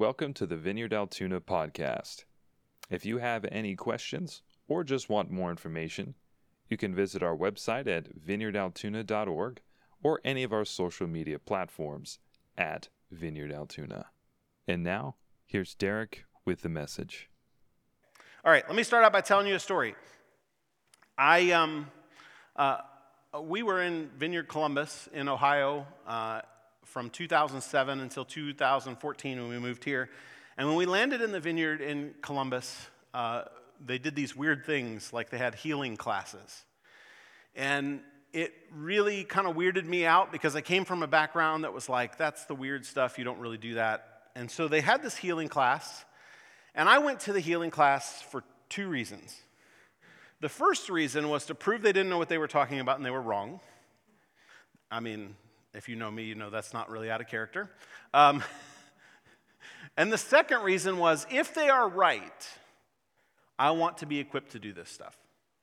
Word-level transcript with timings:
Welcome 0.00 0.32
to 0.32 0.46
the 0.46 0.56
Vineyard 0.56 0.94
Altoona 0.94 1.42
podcast. 1.42 2.24
If 2.88 3.04
you 3.04 3.18
have 3.18 3.44
any 3.52 3.76
questions 3.76 4.40
or 4.66 4.82
just 4.82 5.10
want 5.10 5.30
more 5.30 5.50
information, 5.50 6.14
you 6.70 6.78
can 6.78 6.94
visit 6.94 7.22
our 7.22 7.36
website 7.36 7.86
at 7.86 8.18
vineyardaltoona.org 8.18 9.60
or 10.02 10.20
any 10.24 10.42
of 10.42 10.54
our 10.54 10.64
social 10.64 11.06
media 11.06 11.38
platforms 11.38 12.18
at 12.56 12.88
Vineyard 13.10 13.52
Altoona. 13.52 14.06
And 14.66 14.82
now, 14.82 15.16
here's 15.44 15.74
Derek 15.74 16.24
with 16.46 16.62
the 16.62 16.70
message. 16.70 17.28
All 18.42 18.50
right, 18.50 18.66
let 18.66 18.76
me 18.76 18.84
start 18.84 19.04
out 19.04 19.12
by 19.12 19.20
telling 19.20 19.48
you 19.48 19.54
a 19.54 19.60
story. 19.60 19.94
I, 21.18 21.50
um, 21.50 21.90
uh, 22.56 22.78
we 23.42 23.62
were 23.62 23.82
in 23.82 24.08
Vineyard 24.16 24.48
Columbus 24.48 25.10
in 25.12 25.28
Ohio 25.28 25.86
uh, 26.06 26.40
from 26.90 27.08
2007 27.08 28.00
until 28.00 28.24
2014 28.24 29.40
when 29.40 29.48
we 29.48 29.58
moved 29.60 29.84
here. 29.84 30.10
And 30.58 30.66
when 30.66 30.76
we 30.76 30.86
landed 30.86 31.22
in 31.22 31.30
the 31.30 31.38
vineyard 31.38 31.80
in 31.80 32.14
Columbus, 32.20 32.88
uh, 33.14 33.44
they 33.84 33.98
did 33.98 34.16
these 34.16 34.34
weird 34.34 34.66
things 34.66 35.12
like 35.12 35.30
they 35.30 35.38
had 35.38 35.54
healing 35.54 35.96
classes. 35.96 36.64
And 37.54 38.00
it 38.32 38.52
really 38.72 39.22
kind 39.22 39.46
of 39.46 39.54
weirded 39.54 39.86
me 39.86 40.04
out 40.04 40.32
because 40.32 40.56
I 40.56 40.62
came 40.62 40.84
from 40.84 41.04
a 41.04 41.06
background 41.06 41.62
that 41.62 41.72
was 41.72 41.88
like, 41.88 42.18
that's 42.18 42.44
the 42.46 42.56
weird 42.56 42.84
stuff, 42.84 43.18
you 43.18 43.24
don't 43.24 43.38
really 43.38 43.58
do 43.58 43.74
that. 43.74 44.22
And 44.34 44.50
so 44.50 44.66
they 44.66 44.80
had 44.80 45.00
this 45.00 45.16
healing 45.16 45.48
class, 45.48 46.04
and 46.74 46.88
I 46.88 46.98
went 46.98 47.20
to 47.20 47.32
the 47.32 47.40
healing 47.40 47.70
class 47.70 48.20
for 48.20 48.42
two 48.68 48.88
reasons. 48.88 49.36
The 50.40 50.48
first 50.48 50.90
reason 50.90 51.28
was 51.28 51.46
to 51.46 51.54
prove 51.54 51.82
they 51.82 51.92
didn't 51.92 52.10
know 52.10 52.18
what 52.18 52.28
they 52.28 52.38
were 52.38 52.48
talking 52.48 52.80
about 52.80 52.96
and 52.96 53.06
they 53.06 53.10
were 53.10 53.22
wrong. 53.22 53.60
I 54.90 55.00
mean, 55.00 55.36
if 55.74 55.88
you 55.88 55.96
know 55.96 56.10
me, 56.10 56.24
you 56.24 56.34
know 56.34 56.50
that's 56.50 56.72
not 56.72 56.90
really 56.90 57.10
out 57.10 57.20
of 57.20 57.28
character. 57.28 57.70
Um, 58.12 58.42
and 59.96 60.12
the 60.12 60.18
second 60.18 60.62
reason 60.62 60.98
was 60.98 61.26
if 61.30 61.54
they 61.54 61.68
are 61.68 61.88
right, 61.88 62.48
I 63.58 63.72
want 63.72 63.98
to 63.98 64.06
be 64.06 64.18
equipped 64.18 64.52
to 64.52 64.58
do 64.58 64.72
this 64.72 64.88
stuff. 64.88 65.16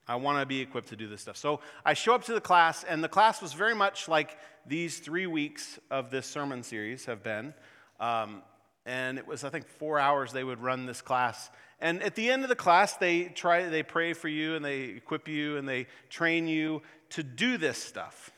I 0.08 0.16
want 0.16 0.40
to 0.40 0.46
be 0.46 0.62
equipped 0.62 0.90
to 0.90 0.96
do 0.96 1.08
this 1.08 1.22
stuff. 1.22 1.36
So 1.36 1.60
I 1.84 1.94
show 1.94 2.16
up 2.16 2.24
to 2.26 2.34
the 2.34 2.42
class, 2.42 2.86
and 2.86 3.04
the 3.04 3.10
class 3.10 3.42
was 3.42 3.52
very 3.54 3.76
much 3.76 4.08
like 4.08 4.38
these 4.66 5.00
three 5.00 5.28
weeks 5.28 5.80
of 5.92 6.10
this 6.12 6.26
sermon 6.26 6.64
series 6.64 7.06
have 7.06 7.24
been. 7.24 7.54
Um, 8.00 8.42
and 8.86 9.18
it 9.18 9.28
was, 9.28 9.44
I 9.44 9.50
think, 9.50 9.68
four 9.68 10.00
hours 10.00 10.32
they 10.32 10.46
would 10.46 10.62
run 10.62 10.86
this 10.86 11.02
class. 11.02 11.50
And 11.80 12.02
at 12.02 12.16
the 12.16 12.30
end 12.30 12.44
of 12.44 12.50
the 12.50 12.56
class, 12.56 12.96
they 12.96 13.26
try, 13.26 13.68
they 13.68 13.84
pray 13.84 14.14
for 14.14 14.30
you, 14.30 14.56
and 14.56 14.64
they 14.64 14.84
equip 14.84 15.28
you, 15.28 15.58
and 15.58 15.68
they 15.68 15.88
train 16.10 16.48
you 16.48 16.82
to 17.10 17.24
do 17.24 17.58
this 17.58 17.78
stuff. 17.78 18.32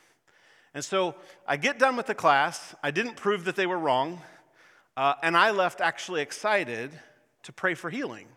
And 0.74 0.84
so 0.84 1.16
I 1.48 1.58
get 1.58 1.80
done 1.80 1.96
with 1.96 2.06
the 2.06 2.16
class. 2.16 2.76
I 2.84 2.92
didn't 2.92 3.16
prove 3.16 3.46
that 3.46 3.56
they 3.56 3.66
were 3.66 3.80
wrong. 3.80 4.22
Uh, 4.96 5.16
and 5.24 5.36
I 5.36 5.52
left 5.52 5.82
actually 5.82 6.22
excited 6.22 6.92
to 7.44 7.54
pray 7.54 7.74
for 7.74 7.90
healing 7.90 8.28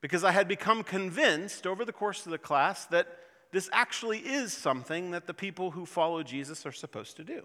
because 0.00 0.24
I 0.24 0.30
had 0.30 0.46
become 0.46 0.82
convinced 0.82 1.66
over 1.66 1.84
the 1.84 1.92
course 1.92 2.26
of 2.26 2.32
the 2.32 2.38
class 2.38 2.86
that 2.86 3.08
this 3.52 3.68
actually 3.72 4.18
is 4.18 4.52
something 4.52 5.12
that 5.12 5.26
the 5.26 5.34
people 5.34 5.70
who 5.70 5.86
follow 5.86 6.22
Jesus 6.22 6.66
are 6.66 6.72
supposed 6.72 7.16
to 7.16 7.24
do. 7.24 7.44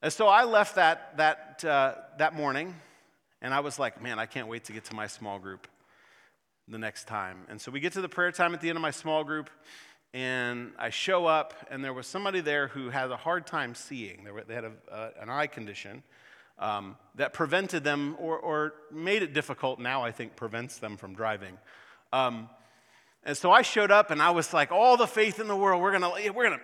And 0.00 0.12
so 0.12 0.28
I 0.28 0.44
left 0.44 0.76
that, 0.76 1.16
that, 1.16 1.64
uh, 1.64 1.94
that 2.18 2.34
morning 2.34 2.74
and 3.40 3.52
I 3.52 3.60
was 3.60 3.78
like, 3.78 4.00
man, 4.00 4.18
I 4.18 4.26
can't 4.26 4.48
wait 4.48 4.64
to 4.64 4.72
get 4.72 4.84
to 4.84 4.94
my 4.94 5.08
small 5.08 5.38
group 5.38 5.66
the 6.68 6.78
next 6.78 7.08
time. 7.08 7.38
And 7.48 7.60
so 7.60 7.72
we 7.72 7.80
get 7.80 7.92
to 7.94 8.00
the 8.00 8.08
prayer 8.08 8.30
time 8.30 8.54
at 8.54 8.60
the 8.60 8.68
end 8.68 8.76
of 8.76 8.82
my 8.82 8.92
small 8.92 9.24
group 9.24 9.50
and 10.14 10.72
I 10.78 10.90
show 10.90 11.26
up, 11.26 11.54
and 11.70 11.82
there 11.82 11.92
was 11.92 12.06
somebody 12.06 12.40
there 12.40 12.68
who 12.68 12.90
had 12.90 13.10
a 13.10 13.16
hard 13.16 13.46
time 13.46 13.74
seeing. 13.74 14.26
They, 14.46 14.54
had 14.54 14.64
a, 14.64 14.72
uh, 14.90 15.10
an 15.20 15.30
eye 15.30 15.46
condition 15.46 16.02
um, 16.58 16.96
that 17.14 17.32
prevented 17.32 17.82
them, 17.82 18.16
or, 18.18 18.38
or, 18.38 18.74
made 18.92 19.22
it 19.22 19.32
difficult, 19.32 19.78
now 19.78 20.02
I 20.02 20.12
think 20.12 20.36
prevents 20.36 20.78
them 20.78 20.96
from 20.96 21.14
driving. 21.14 21.56
Um, 22.12 22.48
and 23.24 23.36
so 23.36 23.50
I 23.50 23.62
showed 23.62 23.90
up, 23.90 24.10
and 24.10 24.20
I 24.20 24.30
was 24.30 24.52
like, 24.52 24.70
all 24.70 24.96
the 24.96 25.06
faith 25.06 25.40
in 25.40 25.48
the 25.48 25.56
world, 25.56 25.80
we're 25.80 25.92
gonna, 25.92 26.10
we're 26.34 26.44
gonna, 26.44 26.60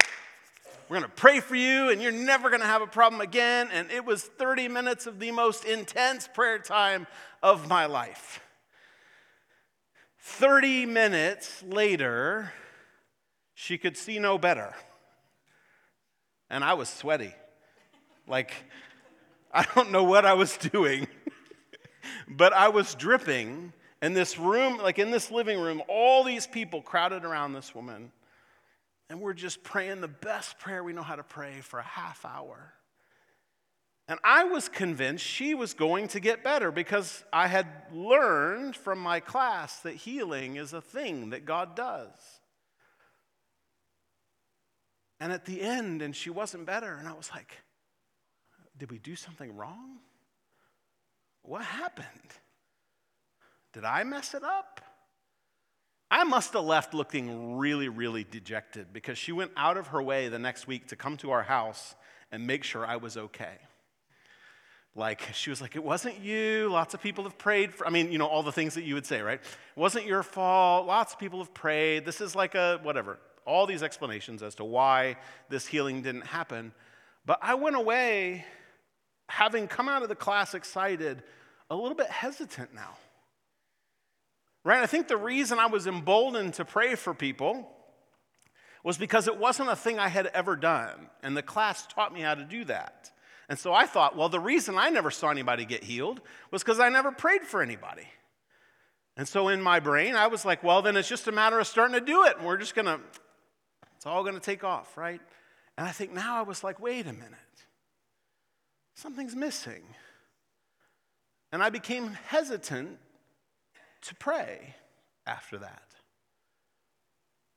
we're 0.89 0.97
gonna 0.97 1.13
pray 1.17 1.41
for 1.41 1.57
you, 1.57 1.89
and 1.89 2.03
you're 2.03 2.13
never 2.13 2.51
gonna 2.51 2.67
have 2.67 2.83
a 2.83 2.87
problem 2.87 3.23
again. 3.23 3.71
And 3.73 3.91
it 3.91 4.05
was 4.05 4.23
30 4.23 4.69
minutes 4.69 5.07
of 5.07 5.19
the 5.19 5.31
most 5.31 5.65
intense 5.65 6.29
prayer 6.29 6.59
time 6.59 7.07
of 7.43 7.67
my 7.67 7.87
life. 7.87 8.41
30 10.21 10.85
minutes 10.85 11.63
later, 11.67 12.53
she 13.61 13.77
could 13.77 13.97
see 13.97 14.21
no 14.21 14.39
better. 14.39 14.73
And 16.49 16.63
I 16.63 16.75
was 16.75 16.89
sweaty. 16.89 17.35
Like, 18.29 18.55
I 19.53 19.67
don't 19.75 19.91
know 19.91 20.05
what 20.05 20.25
I 20.25 20.35
was 20.35 20.57
doing, 20.57 21.09
but 22.29 22.53
I 22.53 22.69
was 22.69 22.95
dripping. 22.95 23.73
In 24.01 24.13
this 24.13 24.39
room, 24.39 24.79
like 24.79 25.01
in 25.01 25.11
this 25.11 25.33
living 25.33 25.61
room, 25.61 25.83
all 25.89 26.23
these 26.23 26.47
people 26.47 26.83
crowded 26.83 27.25
around 27.25 27.53
this 27.53 27.75
woman. 27.75 28.13
And 29.11 29.21
we're 29.21 29.33
just 29.33 29.65
praying 29.65 30.03
the 30.03 30.07
best 30.07 30.61
prayer 30.61 30.85
we 30.85 30.93
know 30.93 31.03
how 31.03 31.17
to 31.17 31.25
pray 31.25 31.61
for 31.61 31.81
a 31.81 31.85
half 31.85 32.25
hour. 32.25 32.75
And 34.07 34.21
I 34.23 34.45
was 34.45 34.69
convinced 34.69 35.25
she 35.25 35.57
was 35.57 35.75
going 35.75 36.07
to 36.09 36.21
get 36.21 36.45
better 36.45 36.71
because 36.71 37.25
I 37.33 37.49
had 37.49 37.67
learned 37.93 38.77
from 38.77 39.01
my 39.01 39.19
class 39.19 39.81
that 39.81 39.97
healing 39.97 40.55
is 40.55 40.73
a 40.73 40.81
thing 40.81 41.31
that 41.31 41.45
God 41.45 41.75
does. 41.75 42.38
And 45.21 45.33
at 45.33 45.45
the 45.45 45.61
end, 45.61 46.03
and 46.03 46.15
she 46.15 46.31
wasn't 46.31 46.65
better. 46.67 46.95
And 46.95 47.09
I 47.09 47.13
was 47.13 47.31
like, 47.35 47.53
did 48.77 48.91
we 48.91 48.99
do 48.99 49.17
something 49.17 49.57
wrong? 49.57 49.99
What 51.43 51.63
happened? 51.63 52.07
Did 53.73 53.85
I 53.85 54.05
mess 54.05 54.35
it 54.35 54.45
up? 54.45 54.81
I 56.11 56.25
must 56.25 56.55
have 56.55 56.65
left 56.65 56.95
looking 56.95 57.59
really, 57.59 57.89
really 57.89 58.25
dejected 58.25 58.93
because 58.93 59.19
she 59.19 59.33
went 59.33 59.51
out 59.57 59.77
of 59.77 59.89
her 59.89 60.03
way 60.03 60.29
the 60.29 60.39
next 60.39 60.67
week 60.67 60.89
to 60.89 60.97
come 60.97 61.17
to 61.19 61.33
our 61.33 61.43
house 61.43 61.95
and 62.33 62.47
make 62.47 62.65
sure 62.65 62.87
I 62.87 62.97
was 62.97 63.17
okay. 63.17 63.59
Like, 64.95 65.23
she 65.35 65.51
was 65.51 65.61
like, 65.61 65.77
it 65.77 65.85
wasn't 65.85 66.19
you. 66.21 66.71
Lots 66.71 66.95
of 66.95 67.03
people 67.03 67.25
have 67.25 67.37
prayed 67.37 67.75
for, 67.75 67.87
I 67.87 67.91
mean, 67.91 68.11
you 68.11 68.19
know, 68.19 68.27
all 68.27 68.43
the 68.43 68.53
things 68.53 68.75
that 68.75 68.85
you 68.85 68.95
would 68.95 69.07
say, 69.07 69.21
right? 69.21 69.39
It 69.39 69.81
wasn't 69.81 70.07
your 70.07 70.23
fault. 70.23 70.87
Lots 70.87 71.13
of 71.13 71.19
people 71.19 71.41
have 71.41 71.53
prayed. 71.53 72.05
This 72.05 72.21
is 72.21 72.35
like 72.35 72.55
a 72.55 72.81
whatever 72.83 73.19
all 73.49 73.67
these 73.67 73.83
explanations 73.83 74.43
as 74.43 74.55
to 74.57 74.65
why 74.65 75.17
this 75.49 75.67
healing 75.67 76.03
didn't 76.03 76.27
happen. 76.27 76.73
But 77.25 77.39
I 77.43 77.55
went 77.55 77.77
away 77.77 78.45
having 79.29 79.67
come 79.67 79.89
out 79.89 80.03
of 80.03 80.09
the 80.09 80.15
class 80.15 80.55
excited, 80.55 81.23
a 81.71 81.75
little 81.75 81.97
bit 81.97 82.09
hesitant 82.11 82.75
now. 82.75 82.97
Right? 84.65 84.83
I 84.83 84.87
think 84.87 85.09
the 85.09 85.17
reason 85.17 85.59
I 85.59 85.67
was 85.67 85.87
emboldened 85.87 86.55
to 86.55 86.65
pray 86.65 86.95
for 86.95 87.15
people 87.15 87.71
was 88.85 88.99
because 88.99 89.27
it 89.27 89.39
wasn't 89.39 89.71
a 89.71 89.77
thing 89.77 89.99
I 89.99 90.09
had 90.09 90.27
ever 90.29 90.57
done, 90.57 91.09
and 91.23 91.37
the 91.37 91.43
class 91.43 91.87
taught 91.87 92.13
me 92.13 92.21
how 92.21 92.35
to 92.35 92.45
do 92.45 92.65
that. 92.67 93.11
And 93.49 93.59
so 93.59 93.73
I 93.73 93.87
thought, 93.87 94.17
well, 94.17 94.29
the 94.29 94.41
reason 94.41 94.77
I 94.77 94.91
never 94.91 95.11
saw 95.11 95.31
anybody 95.31 95.65
get 95.65 95.83
healed 95.83 96.21
was 96.51 96.63
because 96.63 96.81
I 96.81 96.91
never 96.91 97.11
prayed 97.11 97.43
for 97.43 97.63
anybody. 97.63 98.07
And 99.17 99.27
so 99.27 99.49
in 99.49 99.61
my 99.61 99.81
brain, 99.81 100.15
I 100.15 100.29
was 100.29 100.45
like, 100.45 100.63
well, 100.63 100.81
then 100.81 100.97
it's 100.97 101.09
just 101.09 101.27
a 101.27 101.33
matter 101.33 101.59
of 101.59 101.67
starting 101.67 101.95
to 101.99 102.05
do 102.05 102.25
it, 102.25 102.37
and 102.37 102.47
we're 102.47 102.57
just 102.57 102.75
going 102.75 102.87
to 102.87 103.01
it's 103.99 104.07
all 104.07 104.23
going 104.23 104.37
to 104.37 104.41
take 104.41 104.63
off, 104.63 104.97
right? 104.97 105.21
And 105.77 105.85
I 105.85 105.91
think 105.91 106.13
now 106.13 106.39
I 106.39 106.43
was 106.43 106.63
like, 106.63 106.79
wait 106.79 107.09
a 107.09 107.13
minute. 107.13 107.35
Something's 108.95 109.35
missing. 109.35 109.83
And 111.51 111.61
I 111.65 111.69
became 111.71 112.17
hesitant 112.29 112.97
to 114.03 114.15
pray 114.15 114.77
after 115.27 115.59
that. 115.59 115.83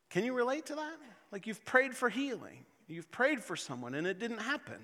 Can 0.09 0.25
you 0.25 0.33
relate 0.33 0.65
to 0.65 0.75
that? 0.75 0.97
Like 1.31 1.45
you've 1.45 1.63
prayed 1.63 1.95
for 1.95 2.09
healing, 2.09 2.65
you've 2.87 3.11
prayed 3.11 3.43
for 3.43 3.55
someone, 3.55 3.93
and 3.93 4.07
it 4.07 4.17
didn't 4.17 4.39
happen. 4.39 4.79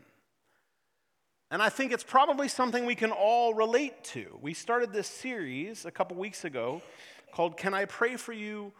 And 1.49 1.59
I 1.59 1.69
think 1.69 1.91
it's 1.91 2.03
probably 2.03 2.49
something 2.49 2.85
we 2.85 2.93
can 2.93 3.11
all 3.11 3.55
relate 3.55 4.03
to. 4.05 4.37
We 4.43 4.53
started 4.53 4.93
this 4.93 5.07
series 5.07 5.85
a 5.85 5.91
couple 5.91 6.17
weeks 6.17 6.45
ago 6.45 6.83
called 7.31 7.57
Can 7.57 7.73
I 7.73 7.85
Pray 7.85 8.15
for 8.15 8.31
You 8.31 8.73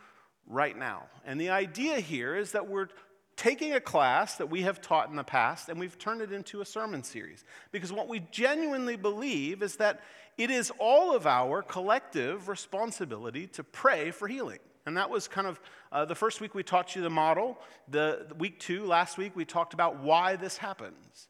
right 0.47 0.77
now. 0.77 1.03
And 1.25 1.39
the 1.39 1.49
idea 1.49 1.99
here 1.99 2.35
is 2.35 2.53
that 2.53 2.67
we're 2.67 2.87
taking 3.35 3.73
a 3.73 3.79
class 3.79 4.35
that 4.35 4.49
we 4.49 4.63
have 4.63 4.81
taught 4.81 5.09
in 5.09 5.15
the 5.15 5.23
past 5.23 5.69
and 5.69 5.79
we've 5.79 5.97
turned 5.97 6.21
it 6.21 6.31
into 6.31 6.61
a 6.61 6.65
sermon 6.65 7.03
series. 7.03 7.45
Because 7.71 7.93
what 7.93 8.07
we 8.07 8.21
genuinely 8.31 8.95
believe 8.95 9.61
is 9.61 9.75
that 9.75 10.01
it 10.37 10.49
is 10.49 10.71
all 10.79 11.15
of 11.15 11.27
our 11.27 11.61
collective 11.61 12.49
responsibility 12.49 13.47
to 13.47 13.63
pray 13.63 14.11
for 14.11 14.27
healing. 14.27 14.59
And 14.85 14.95
that 14.97 15.09
was 15.09 15.27
kind 15.27 15.47
of 15.47 15.59
uh, 15.91 16.05
the 16.05 16.15
first 16.15 16.41
week 16.41 16.55
we 16.55 16.63
taught 16.63 16.95
you 16.95 17.01
the 17.01 17.09
model. 17.09 17.59
The, 17.89 18.27
the 18.29 18.35
week 18.35 18.59
two, 18.59 18.85
last 18.85 19.17
week, 19.17 19.35
we 19.35 19.45
talked 19.45 19.73
about 19.73 19.99
why 19.99 20.37
this 20.37 20.57
happens. 20.57 21.27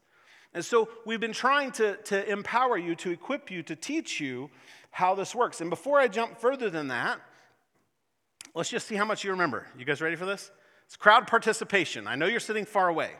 And 0.53 0.63
so 0.63 0.89
we've 1.05 1.19
been 1.19 1.33
trying 1.33 1.71
to, 1.73 1.97
to 1.97 2.29
empower 2.29 2.77
you, 2.77 2.95
to 2.95 3.11
equip 3.11 3.49
you, 3.49 3.63
to 3.63 3.75
teach 3.75 4.19
you 4.19 4.49
how 4.91 5.15
this 5.15 5.35
works. 5.35 5.59
And 5.59 5.69
before 5.69 5.99
I 5.99 6.07
jump 6.07 6.39
further 6.39 6.69
than 6.69 6.87
that, 6.89 7.19
Let's 8.57 8.71
just 8.71 8.87
see 8.87 8.95
how 8.95 9.05
much 9.05 9.23
you 9.23 9.29
remember. 9.29 9.67
You 9.77 9.85
guys 9.85 10.01
ready 10.01 10.15
for 10.15 10.25
this? 10.25 10.49
It's 10.87 10.95
crowd 10.95 11.27
participation. 11.27 12.07
I 12.07 12.15
know 12.15 12.25
you're 12.25 12.39
sitting 12.39 12.65
far 12.65 12.87
away. 12.87 13.11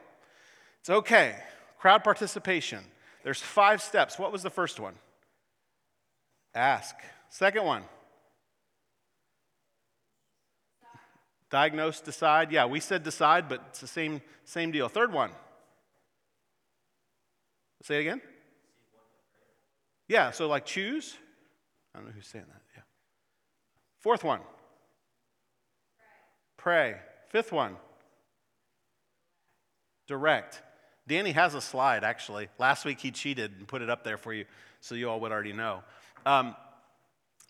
It's 0.79 0.89
okay. 0.89 1.35
Crowd 1.77 2.03
participation. 2.03 2.83
There's 3.23 3.39
five 3.39 3.83
steps. 3.83 4.17
What 4.17 4.31
was 4.31 4.41
the 4.41 4.49
first 4.49 4.79
one? 4.79 4.95
Ask. 6.55 6.95
Second 7.29 7.65
one. 7.65 7.83
Diagnose, 11.51 11.99
decide. 11.99 12.51
Yeah, 12.51 12.65
we 12.65 12.79
said 12.79 13.03
decide, 13.03 13.47
but 13.47 13.63
it's 13.69 13.79
the 13.79 13.85
same, 13.85 14.23
same 14.43 14.71
deal. 14.71 14.89
Third 14.89 15.13
one. 15.13 15.29
Say 17.83 17.97
it 17.97 18.01
again. 18.01 18.21
Yeah, 20.07 20.31
so 20.31 20.47
like 20.47 20.65
choose. 20.65 21.15
I 21.93 21.99
don't 21.99 22.07
know 22.07 22.13
who's 22.13 22.25
saying 22.25 22.45
that. 22.47 22.61
Yeah. 22.75 22.81
Fourth 23.99 24.23
one. 24.23 24.39
Pray. 26.67 26.97
Fifth 27.29 27.53
one. 27.53 27.77
Direct. 30.05 30.61
Danny 31.07 31.31
has 31.31 31.55
a 31.55 31.61
slide, 31.61 32.03
actually. 32.03 32.49
Last 32.59 32.83
week 32.83 32.99
he 32.99 33.09
cheated 33.09 33.53
and 33.57 33.65
put 33.65 33.81
it 33.81 33.89
up 33.89 34.03
there 34.03 34.17
for 34.17 34.33
you 34.33 34.43
so 34.81 34.93
you 34.93 35.09
all 35.09 35.21
would 35.21 35.31
already 35.31 35.53
know. 35.53 35.81
Um, 36.25 36.57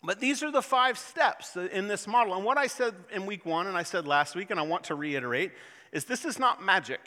but 0.04 0.20
these 0.20 0.44
are 0.44 0.52
the 0.52 0.62
five 0.62 0.96
steps 0.98 1.56
in 1.56 1.88
this 1.88 2.06
model. 2.06 2.36
And 2.36 2.44
what 2.44 2.58
I 2.58 2.68
said 2.68 2.94
in 3.12 3.26
week 3.26 3.44
one 3.44 3.66
and 3.66 3.76
I 3.76 3.82
said 3.82 4.06
last 4.06 4.36
week, 4.36 4.52
and 4.52 4.60
I 4.60 4.62
want 4.62 4.84
to 4.84 4.94
reiterate, 4.94 5.50
is 5.90 6.04
this 6.04 6.24
is 6.24 6.38
not 6.38 6.64
magic. 6.64 7.00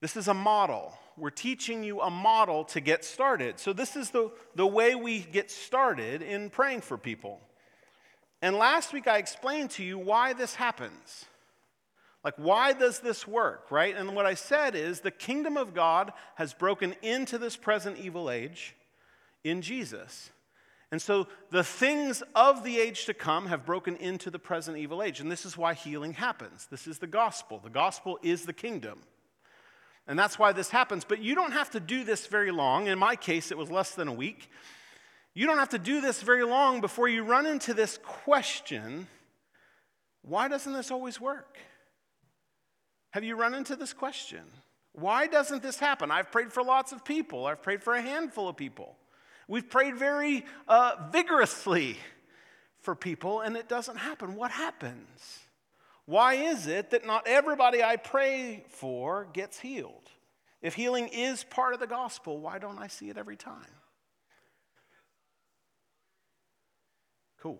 This 0.00 0.16
is 0.16 0.26
a 0.26 0.32
model. 0.32 0.98
We're 1.18 1.28
teaching 1.28 1.84
you 1.84 2.00
a 2.00 2.08
model 2.08 2.64
to 2.64 2.80
get 2.80 3.04
started. 3.04 3.58
So, 3.58 3.74
this 3.74 3.94
is 3.94 4.08
the, 4.08 4.32
the 4.54 4.66
way 4.66 4.94
we 4.94 5.20
get 5.20 5.50
started 5.50 6.22
in 6.22 6.48
praying 6.48 6.80
for 6.80 6.96
people. 6.96 7.42
And 8.42 8.56
last 8.56 8.92
week 8.92 9.06
I 9.06 9.18
explained 9.18 9.70
to 9.72 9.84
you 9.84 9.98
why 9.98 10.32
this 10.32 10.54
happens. 10.54 11.26
Like, 12.22 12.34
why 12.36 12.74
does 12.74 13.00
this 13.00 13.26
work, 13.26 13.70
right? 13.70 13.96
And 13.96 14.14
what 14.14 14.26
I 14.26 14.34
said 14.34 14.74
is 14.74 15.00
the 15.00 15.10
kingdom 15.10 15.56
of 15.56 15.74
God 15.74 16.12
has 16.34 16.52
broken 16.52 16.94
into 17.00 17.38
this 17.38 17.56
present 17.56 17.98
evil 17.98 18.30
age 18.30 18.76
in 19.42 19.62
Jesus. 19.62 20.30
And 20.92 21.00
so 21.00 21.28
the 21.50 21.64
things 21.64 22.22
of 22.34 22.62
the 22.64 22.78
age 22.78 23.06
to 23.06 23.14
come 23.14 23.46
have 23.46 23.64
broken 23.64 23.96
into 23.96 24.30
the 24.30 24.38
present 24.38 24.76
evil 24.76 25.02
age. 25.02 25.20
And 25.20 25.30
this 25.30 25.46
is 25.46 25.56
why 25.56 25.72
healing 25.72 26.12
happens. 26.12 26.66
This 26.70 26.86
is 26.86 26.98
the 26.98 27.06
gospel. 27.06 27.60
The 27.62 27.70
gospel 27.70 28.18
is 28.22 28.44
the 28.44 28.52
kingdom. 28.52 29.00
And 30.06 30.18
that's 30.18 30.38
why 30.38 30.52
this 30.52 30.70
happens. 30.70 31.04
But 31.04 31.22
you 31.22 31.34
don't 31.34 31.52
have 31.52 31.70
to 31.70 31.80
do 31.80 32.04
this 32.04 32.26
very 32.26 32.50
long. 32.50 32.88
In 32.88 32.98
my 32.98 33.16
case, 33.16 33.50
it 33.50 33.56
was 33.56 33.70
less 33.70 33.92
than 33.94 34.08
a 34.08 34.12
week. 34.12 34.50
You 35.34 35.46
don't 35.46 35.58
have 35.58 35.70
to 35.70 35.78
do 35.78 36.00
this 36.00 36.22
very 36.22 36.44
long 36.44 36.80
before 36.80 37.08
you 37.08 37.22
run 37.22 37.46
into 37.46 37.74
this 37.74 37.98
question 38.02 39.06
why 40.22 40.48
doesn't 40.48 40.72
this 40.72 40.90
always 40.90 41.20
work? 41.20 41.56
Have 43.10 43.24
you 43.24 43.36
run 43.36 43.54
into 43.54 43.76
this 43.76 43.92
question? 43.92 44.42
Why 44.92 45.26
doesn't 45.26 45.62
this 45.62 45.78
happen? 45.78 46.10
I've 46.10 46.30
prayed 46.30 46.52
for 46.52 46.62
lots 46.62 46.92
of 46.92 47.04
people, 47.04 47.46
I've 47.46 47.62
prayed 47.62 47.82
for 47.82 47.94
a 47.94 48.02
handful 48.02 48.48
of 48.48 48.56
people. 48.56 48.96
We've 49.48 49.68
prayed 49.68 49.96
very 49.96 50.44
uh, 50.68 51.08
vigorously 51.10 51.96
for 52.82 52.94
people, 52.94 53.40
and 53.40 53.56
it 53.56 53.68
doesn't 53.68 53.96
happen. 53.96 54.36
What 54.36 54.52
happens? 54.52 55.40
Why 56.06 56.34
is 56.34 56.68
it 56.68 56.90
that 56.90 57.04
not 57.04 57.26
everybody 57.26 57.82
I 57.82 57.96
pray 57.96 58.64
for 58.68 59.26
gets 59.32 59.58
healed? 59.58 60.08
If 60.62 60.74
healing 60.74 61.08
is 61.08 61.42
part 61.42 61.74
of 61.74 61.80
the 61.80 61.86
gospel, 61.88 62.38
why 62.38 62.58
don't 62.58 62.78
I 62.78 62.86
see 62.86 63.10
it 63.10 63.16
every 63.16 63.36
time? 63.36 63.79
Cool. 67.40 67.58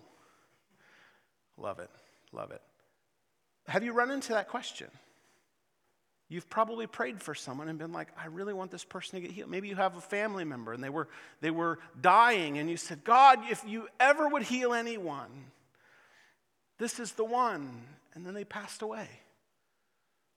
Love 1.56 1.78
it. 1.78 1.90
Love 2.32 2.50
it. 2.50 2.62
Have 3.66 3.84
you 3.84 3.92
run 3.92 4.10
into 4.10 4.32
that 4.32 4.48
question? 4.48 4.88
You've 6.28 6.48
probably 6.48 6.86
prayed 6.86 7.20
for 7.20 7.34
someone 7.34 7.68
and 7.68 7.78
been 7.78 7.92
like, 7.92 8.08
I 8.16 8.26
really 8.26 8.52
want 8.52 8.70
this 8.70 8.84
person 8.84 9.16
to 9.16 9.20
get 9.20 9.32
healed. 9.32 9.50
Maybe 9.50 9.68
you 9.68 9.74
have 9.74 9.96
a 9.96 10.00
family 10.00 10.44
member 10.44 10.72
and 10.72 10.82
they 10.82 10.88
were, 10.88 11.08
they 11.40 11.50
were 11.50 11.80
dying, 12.00 12.58
and 12.58 12.70
you 12.70 12.76
said, 12.76 13.02
God, 13.02 13.40
if 13.50 13.64
you 13.66 13.88
ever 13.98 14.28
would 14.28 14.44
heal 14.44 14.72
anyone, 14.72 15.30
this 16.78 17.00
is 17.00 17.12
the 17.12 17.24
one. 17.24 17.82
And 18.14 18.24
then 18.24 18.34
they 18.34 18.44
passed 18.44 18.82
away. 18.82 19.08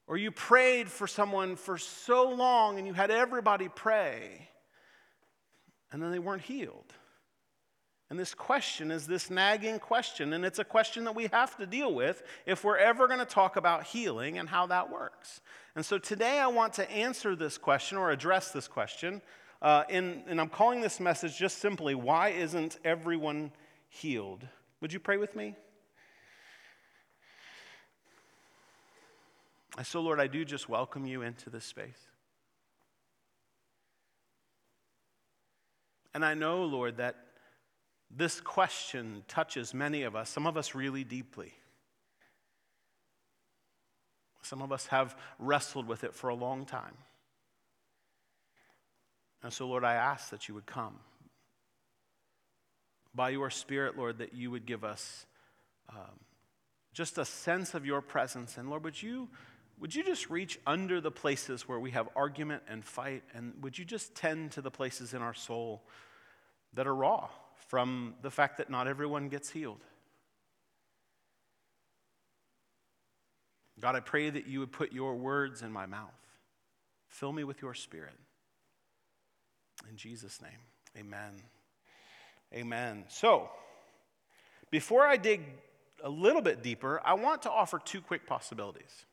Or 0.08 0.18
you 0.18 0.32
prayed 0.32 0.90
for 0.90 1.08
someone 1.08 1.56
for 1.56 1.78
so 1.78 2.30
long 2.30 2.78
and 2.78 2.88
you 2.88 2.94
had 2.94 3.12
everybody 3.12 3.70
pray, 3.70 4.50
and 5.92 6.02
then 6.02 6.12
they 6.12 6.20
weren't 6.20 6.42
healed. 6.42 6.92
And 8.14 8.20
this 8.20 8.36
question 8.36 8.92
is 8.92 9.08
this 9.08 9.32
nagging 9.32 9.80
question, 9.80 10.34
and 10.34 10.46
it's 10.46 10.60
a 10.60 10.64
question 10.64 11.06
that 11.06 11.16
we 11.16 11.30
have 11.34 11.58
to 11.58 11.66
deal 11.66 11.92
with 11.92 12.22
if 12.46 12.64
we're 12.64 12.78
ever 12.78 13.08
going 13.08 13.18
to 13.18 13.26
talk 13.26 13.56
about 13.56 13.86
healing 13.86 14.38
and 14.38 14.48
how 14.48 14.68
that 14.68 14.92
works. 14.92 15.42
And 15.76 15.84
so 15.84 15.98
today 15.98 16.38
I 16.38 16.46
want 16.46 16.74
to 16.74 16.88
answer 16.92 17.36
this 17.36 17.58
question 17.58 17.98
or 17.98 18.12
address 18.12 18.52
this 18.52 18.68
question. 18.68 19.20
Uh, 19.64 19.86
in, 19.90 20.22
and 20.28 20.40
I'm 20.40 20.50
calling 20.50 20.80
this 20.80 21.00
message 21.00 21.40
just 21.40 21.58
simply, 21.58 21.96
Why 21.96 22.30
isn't 22.30 22.78
everyone 22.86 23.52
healed? 23.90 24.48
Would 24.80 24.94
you 24.94 25.00
pray 25.00 25.18
with 25.18 25.36
me? 25.36 25.56
So, 29.82 30.02
Lord, 30.02 30.20
I 30.20 30.28
do 30.28 30.46
just 30.46 30.70
welcome 30.70 31.08
you 31.08 31.24
into 31.24 31.50
this 31.50 31.66
space. 31.66 31.98
And 36.14 36.24
I 36.24 36.36
know, 36.36 36.66
Lord, 36.66 36.98
that 36.98 37.16
this 38.16 38.40
question 38.40 39.24
touches 39.28 39.74
many 39.74 40.04
of 40.04 40.16
us, 40.16 40.30
some 40.30 40.46
of 40.46 40.58
us 40.58 40.76
really 40.76 41.04
deeply. 41.04 41.54
Some 44.44 44.62
of 44.62 44.72
us 44.72 44.88
have 44.88 45.16
wrestled 45.40 45.88
with 45.88 46.04
it 46.04 46.14
for 46.14 46.30
a 46.30 46.36
long 46.36 46.66
time. 46.66 46.96
And 49.42 49.52
so, 49.52 49.68
Lord, 49.68 49.84
I 49.84 49.96
ask 49.96 50.30
that 50.30 50.48
you 50.48 50.54
would 50.56 50.66
come. 50.66 50.96
By 53.16 53.30
your 53.30 53.50
Spirit, 53.50 53.98
Lord, 53.98 54.18
that 54.18 54.34
you 54.34 54.52
would 54.52 54.66
give 54.66 54.84
us 54.84 55.26
um, 55.90 56.20
just 56.94 57.18
a 57.18 57.26
sense 57.26 57.74
of 57.74 57.86
your 57.86 58.02
presence. 58.02 58.58
And 58.58 58.70
Lord, 58.70 58.84
would 58.84 59.02
you, 59.02 59.30
would 59.80 59.96
you 59.96 60.04
just 60.04 60.30
reach 60.30 60.60
under 60.68 61.00
the 61.00 61.12
places 61.12 61.68
where 61.68 61.80
we 61.80 61.92
have 61.92 62.10
argument 62.16 62.64
and 62.68 62.84
fight? 62.84 63.24
And 63.34 63.54
would 63.62 63.78
you 63.78 63.86
just 63.86 64.14
tend 64.14 64.52
to 64.52 64.62
the 64.62 64.72
places 64.72 65.14
in 65.14 65.22
our 65.22 65.34
soul 65.34 65.84
that 66.74 66.86
are 66.86 66.96
raw 66.96 67.30
from 67.74 68.14
the 68.22 68.30
fact 68.30 68.58
that 68.58 68.70
not 68.70 68.88
everyone 68.88 69.30
gets 69.30 69.50
healed? 69.50 69.82
God, 73.80 73.96
I 73.96 74.00
pray 74.00 74.30
that 74.30 74.46
you 74.46 74.60
would 74.60 74.72
put 74.72 74.94
your 74.94 75.16
words 75.16 75.64
in 75.64 75.72
my 75.72 75.88
mouth. 75.88 76.14
Fill 77.08 77.34
me 77.34 77.44
with 77.44 77.64
your 77.64 77.74
spirit. 77.74 78.14
In 79.90 79.98
Jesus' 79.98 80.40
name, 80.40 80.60
amen. 80.96 81.32
Amen. 82.54 83.06
So, 83.08 83.50
before 84.70 85.08
I 85.08 85.18
dig 85.18 85.42
a 86.04 86.10
little 86.12 86.44
bit 86.44 86.62
deeper, 86.62 87.02
I 87.04 87.16
want 87.16 87.42
to 87.42 87.50
offer 87.50 87.82
two 87.84 88.02
quick 88.02 88.28
possibilities. 88.28 89.08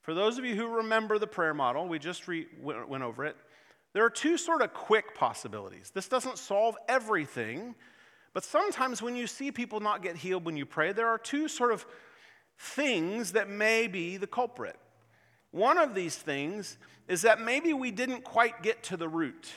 For 0.00 0.14
those 0.14 0.36
of 0.36 0.44
you 0.44 0.56
who 0.56 0.66
remember 0.66 1.20
the 1.20 1.28
prayer 1.28 1.54
model, 1.54 1.86
we 1.86 2.00
just 2.00 2.26
re- 2.26 2.48
went 2.60 3.04
over 3.04 3.24
it. 3.24 3.36
There 3.92 4.04
are 4.04 4.10
two 4.10 4.36
sort 4.36 4.62
of 4.62 4.72
quick 4.72 5.14
possibilities. 5.14 5.90
This 5.92 6.08
doesn't 6.08 6.38
solve 6.38 6.76
everything, 6.88 7.74
but 8.32 8.44
sometimes 8.44 9.02
when 9.02 9.16
you 9.16 9.26
see 9.26 9.50
people 9.50 9.80
not 9.80 10.02
get 10.02 10.16
healed 10.16 10.44
when 10.44 10.56
you 10.56 10.66
pray, 10.66 10.92
there 10.92 11.08
are 11.08 11.18
two 11.18 11.48
sort 11.48 11.72
of 11.72 11.84
things 12.56 13.32
that 13.32 13.48
may 13.48 13.88
be 13.88 14.16
the 14.16 14.26
culprit. 14.26 14.78
One 15.50 15.78
of 15.78 15.94
these 15.94 16.16
things 16.16 16.78
is 17.08 17.22
that 17.22 17.40
maybe 17.40 17.72
we 17.72 17.90
didn't 17.90 18.22
quite 18.22 18.62
get 18.62 18.82
to 18.84 18.96
the 18.96 19.08
root 19.08 19.50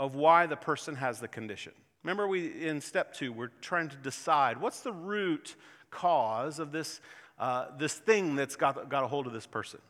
of 0.00 0.14
why 0.16 0.46
the 0.46 0.56
person 0.56 0.96
has 0.96 1.20
the 1.20 1.28
condition. 1.28 1.72
Remember, 2.02 2.26
we 2.26 2.66
in 2.66 2.80
step 2.80 3.14
two, 3.14 3.32
we're 3.32 3.52
trying 3.60 3.88
to 3.88 3.96
decide 3.96 4.60
what's 4.60 4.80
the 4.80 4.92
root 4.92 5.54
cause 5.90 6.58
of 6.58 6.72
this, 6.72 7.00
uh, 7.38 7.66
this 7.78 7.94
thing 7.94 8.34
that's 8.34 8.56
got, 8.56 8.88
got 8.88 9.04
a 9.04 9.06
hold 9.06 9.26
of 9.26 9.32
this 9.32 9.46
person, 9.46 9.80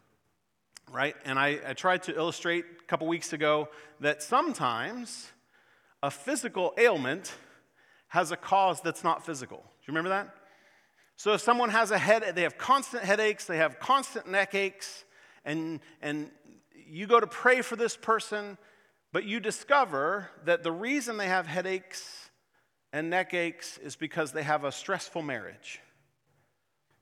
right? 0.92 1.16
And 1.24 1.38
I, 1.38 1.58
I 1.66 1.72
tried 1.72 2.02
to 2.04 2.16
illustrate 2.16 2.64
a 2.80 2.84
couple 2.84 3.06
weeks 3.06 3.32
ago 3.32 3.68
that 4.00 4.22
sometimes 4.22 5.30
a 6.02 6.10
physical 6.10 6.72
ailment 6.78 7.32
has 8.08 8.30
a 8.30 8.36
cause 8.36 8.80
that's 8.80 9.02
not 9.02 9.26
physical. 9.26 9.58
Do 9.58 9.62
you 9.82 9.88
remember 9.88 10.10
that? 10.10 10.34
So 11.16 11.32
if 11.32 11.40
someone 11.40 11.70
has 11.70 11.90
a 11.90 11.98
head, 11.98 12.34
they 12.34 12.42
have 12.42 12.58
constant 12.58 13.02
headaches, 13.02 13.46
they 13.46 13.56
have 13.56 13.80
constant 13.80 14.28
neck 14.28 14.54
aches, 14.54 15.04
and, 15.44 15.80
and 16.02 16.30
you 16.86 17.06
go 17.06 17.18
to 17.18 17.26
pray 17.26 17.62
for 17.62 17.74
this 17.74 17.96
person, 17.96 18.58
but 19.12 19.24
you 19.24 19.40
discover 19.40 20.30
that 20.44 20.62
the 20.62 20.72
reason 20.72 21.16
they 21.16 21.28
have 21.28 21.46
headaches 21.46 22.30
and 22.92 23.10
neck 23.10 23.34
aches 23.34 23.78
is 23.78 23.96
because 23.96 24.32
they 24.32 24.42
have 24.42 24.64
a 24.64 24.72
stressful 24.72 25.22
marriage. 25.22 25.80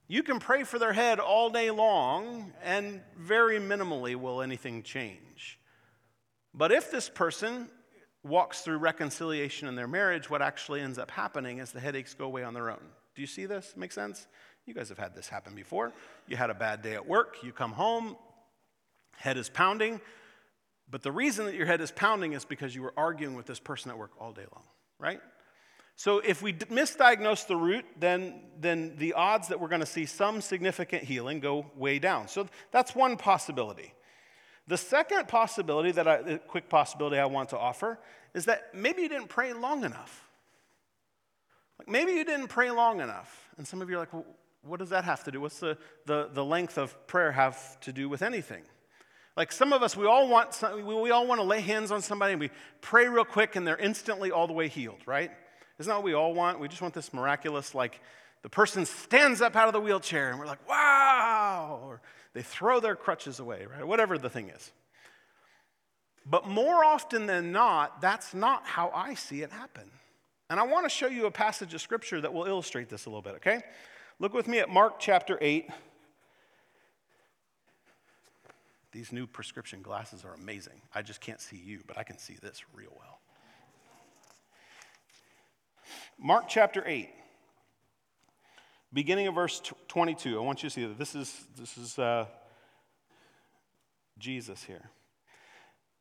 You 0.07 0.23
can 0.23 0.39
pray 0.39 0.65
for 0.65 0.79
their 0.79 0.93
head 0.93 1.19
all 1.19 1.49
day 1.49 1.71
long, 1.71 2.53
and 2.63 3.01
very 3.17 3.59
minimally 3.59 4.17
will 4.17 4.43
anything 4.43 4.83
change. 4.83 5.59
But 6.53 6.73
if 6.73 6.91
this 6.91 7.09
person 7.09 7.69
walks 8.23 8.61
through 8.61 8.79
reconciliation 8.79 9.67
in 9.67 9.77
their 9.77 9.89
marriage, 9.89 10.29
what 10.29 10.43
actually 10.43 10.81
ends 10.81 10.99
up 10.99 11.11
happening 11.11 11.59
is 11.59 11.73
the 11.73 11.81
headaches 11.81 12.15
go 12.15 12.27
away 12.27 12.45
on 12.45 12.55
their 12.55 12.71
own. 12.71 12.83
Do 13.15 13.23
you 13.23 13.27
see 13.27 13.47
this? 13.47 13.75
Make 13.77 13.93
sense? 13.93 14.27
You 14.67 14.75
guys 14.75 14.89
have 14.89 14.99
had 14.99 15.15
this 15.15 15.29
happen 15.29 15.55
before. 15.55 15.93
You 16.27 16.37
had 16.37 16.51
a 16.51 16.55
bad 16.55 16.83
day 16.83 16.95
at 16.95 17.07
work, 17.07 17.37
you 17.43 17.53
come 17.53 17.73
home, 17.73 18.17
head 19.17 19.37
is 19.37 19.49
pounding. 19.49 20.01
But 20.91 21.03
the 21.03 21.13
reason 21.13 21.47
that 21.47 21.55
your 21.55 21.67
head 21.67 21.81
is 21.81 21.91
pounding 21.91 22.35
is 22.35 22.45
because 22.45 22.75
you 22.75 22.83
were 22.83 22.95
arguing 22.97 23.35
with 23.35 23.47
this 23.47 23.61
person 23.61 23.91
at 23.91 23.99
work 23.99 24.13
all 24.21 24.33
day 24.33 24.45
long, 24.53 24.65
right? 24.99 25.21
So 25.97 26.19
if 26.19 26.43
we 26.43 26.53
misdiagnose 26.53 27.47
the 27.47 27.57
root, 27.57 27.85
then, 27.99 28.41
then 28.61 28.95
the 28.97 29.13
odds 29.13 29.49
that 29.49 29.61
we're 29.61 29.69
going 29.69 29.81
to 29.81 29.87
see 29.87 30.07
some 30.07 30.41
significant 30.41 31.05
healing 31.05 31.41
go 31.41 31.67
way 31.77 31.99
down. 31.99 32.29
So 32.29 32.49
that's 32.73 32.95
one 32.95 33.17
possibility. 33.17 33.95
The 34.67 34.77
second 34.77 35.29
possibility 35.29 35.93
that 35.93 36.09
I, 36.09 36.23
the 36.23 36.39
quick 36.39 36.69
possibility 36.69 37.19
I 37.19 37.27
want 37.27 37.51
to 37.51 37.59
offer 37.59 37.99
is 38.33 38.47
that 38.47 38.75
maybe 38.75 39.03
you 39.03 39.09
didn't 39.09 39.29
pray 39.29 39.53
long 39.53 39.85
enough. 39.85 40.27
Like 41.79 41.89
maybe 41.89 42.13
you 42.13 42.25
didn't 42.25 42.49
pray 42.49 42.71
long 42.71 43.01
enough. 43.01 43.51
And 43.57 43.67
some 43.67 43.83
of 43.83 43.91
you 43.91 43.97
are 43.97 44.01
like, 44.01 44.13
well, 44.13 44.25
what 44.63 44.81
does 44.81 44.91
that 44.91 45.05
have 45.05 45.23
to 45.25 45.31
do? 45.31 45.41
What's 45.41 45.61
the, 45.61 45.77
the, 46.07 46.31
the 46.33 46.45
length 46.45 46.79
of 46.79 47.07
prayer 47.07 47.31
have 47.31 47.79
to 47.81 47.93
do 47.93 48.09
with 48.09 48.23
anything? 48.23 48.63
Like 49.37 49.53
some 49.53 49.73
of 49.73 49.83
us, 49.83 49.97
we 49.97 50.07
all 50.07 50.29
want 50.29 50.55
some, 50.55 50.85
we 50.85 51.11
all 51.11 51.27
want 51.27 51.41
to 51.41 51.47
lay 51.47 51.61
hands 51.61 51.93
on 51.93 52.01
somebody 52.01 52.33
and 52.33 52.41
we 52.41 52.51
pray 52.81 53.09
real 53.09 53.25
quick 53.25 53.57
and 53.57 53.67
they're 53.67 53.77
instantly 53.77 54.31
all 54.31 54.47
the 54.47 54.53
way 54.53 54.69
healed, 54.69 55.01
right? 55.07 55.31
Isn't 55.79 55.91
that 55.91 55.97
what 55.97 56.05
we 56.05 56.15
all 56.15 56.35
want? 56.35 56.61
We 56.61 56.69
just 56.69 56.83
want 56.83 56.95
this 56.95 57.13
miraculous, 57.13 57.75
like 57.75 58.01
the 58.43 58.49
person 58.49 58.87
stands 58.87 59.41
up 59.41 59.57
out 59.57 59.67
of 59.67 59.73
the 59.73 59.81
wheelchair 59.81 60.31
and 60.31 60.39
we're 60.39 60.47
like, 60.47 60.69
wow, 60.69 61.81
or 61.85 62.01
they 62.33 62.43
throw 62.43 62.79
their 62.81 62.95
crutches 62.95 63.41
away, 63.41 63.67
right? 63.67 63.87
Whatever 63.87 64.19
the 64.19 64.31
thing 64.31 64.51
is. 64.51 64.73
But 66.27 66.47
more 66.49 66.85
often 66.85 67.27
than 67.27 67.53
not, 67.53 68.01
that's 68.01 68.35
not 68.35 68.65
how 68.65 68.91
I 68.95 69.15
see 69.15 69.43
it 69.43 69.51
happen. 69.51 69.91
And 70.49 70.61
I 70.61 70.63
want 70.65 70.85
to 70.85 70.91
show 70.91 71.07
you 71.07 71.27
a 71.27 71.31
passage 71.31 71.75
of 71.75 71.81
scripture 71.81 72.21
that 72.21 72.33
will 72.33 72.45
illustrate 72.45 72.89
this 72.89 73.07
a 73.07 73.11
little 73.11 73.23
bit, 73.23 73.35
okay? 73.37 73.61
Look 74.19 74.33
with 74.33 74.47
me 74.47 74.59
at 74.59 74.69
Mark 74.69 75.01
chapter 75.01 75.39
8. 75.41 75.69
These 78.93 79.11
new 79.11 79.27
prescription 79.27 79.83
glasses 79.83 80.25
are 80.25 80.35
amazing. 80.35 80.81
I 80.95 81.03
just 81.03 81.21
can't 81.21 81.41
see 81.41 81.57
you, 81.57 81.81
but 81.87 81.99
I 81.99 82.05
can 82.05 82.17
see 82.17 82.37
this 82.41 82.63
real 82.75 82.93
well. 82.97 83.19
Mark 86.19 86.45
chapter 86.49 86.83
8, 86.87 87.11
beginning 88.93 89.27
of 89.27 89.35
verse 89.35 89.61
22. 89.89 90.39
I 90.39 90.43
want 90.43 90.63
you 90.63 90.69
to 90.69 90.75
see 90.75 90.87
that 90.87 90.99
this 90.99 91.15
is, 91.15 91.45
this 91.59 91.77
is 91.77 91.99
uh, 91.99 92.27
Jesus 94.19 94.63
here. 94.63 94.91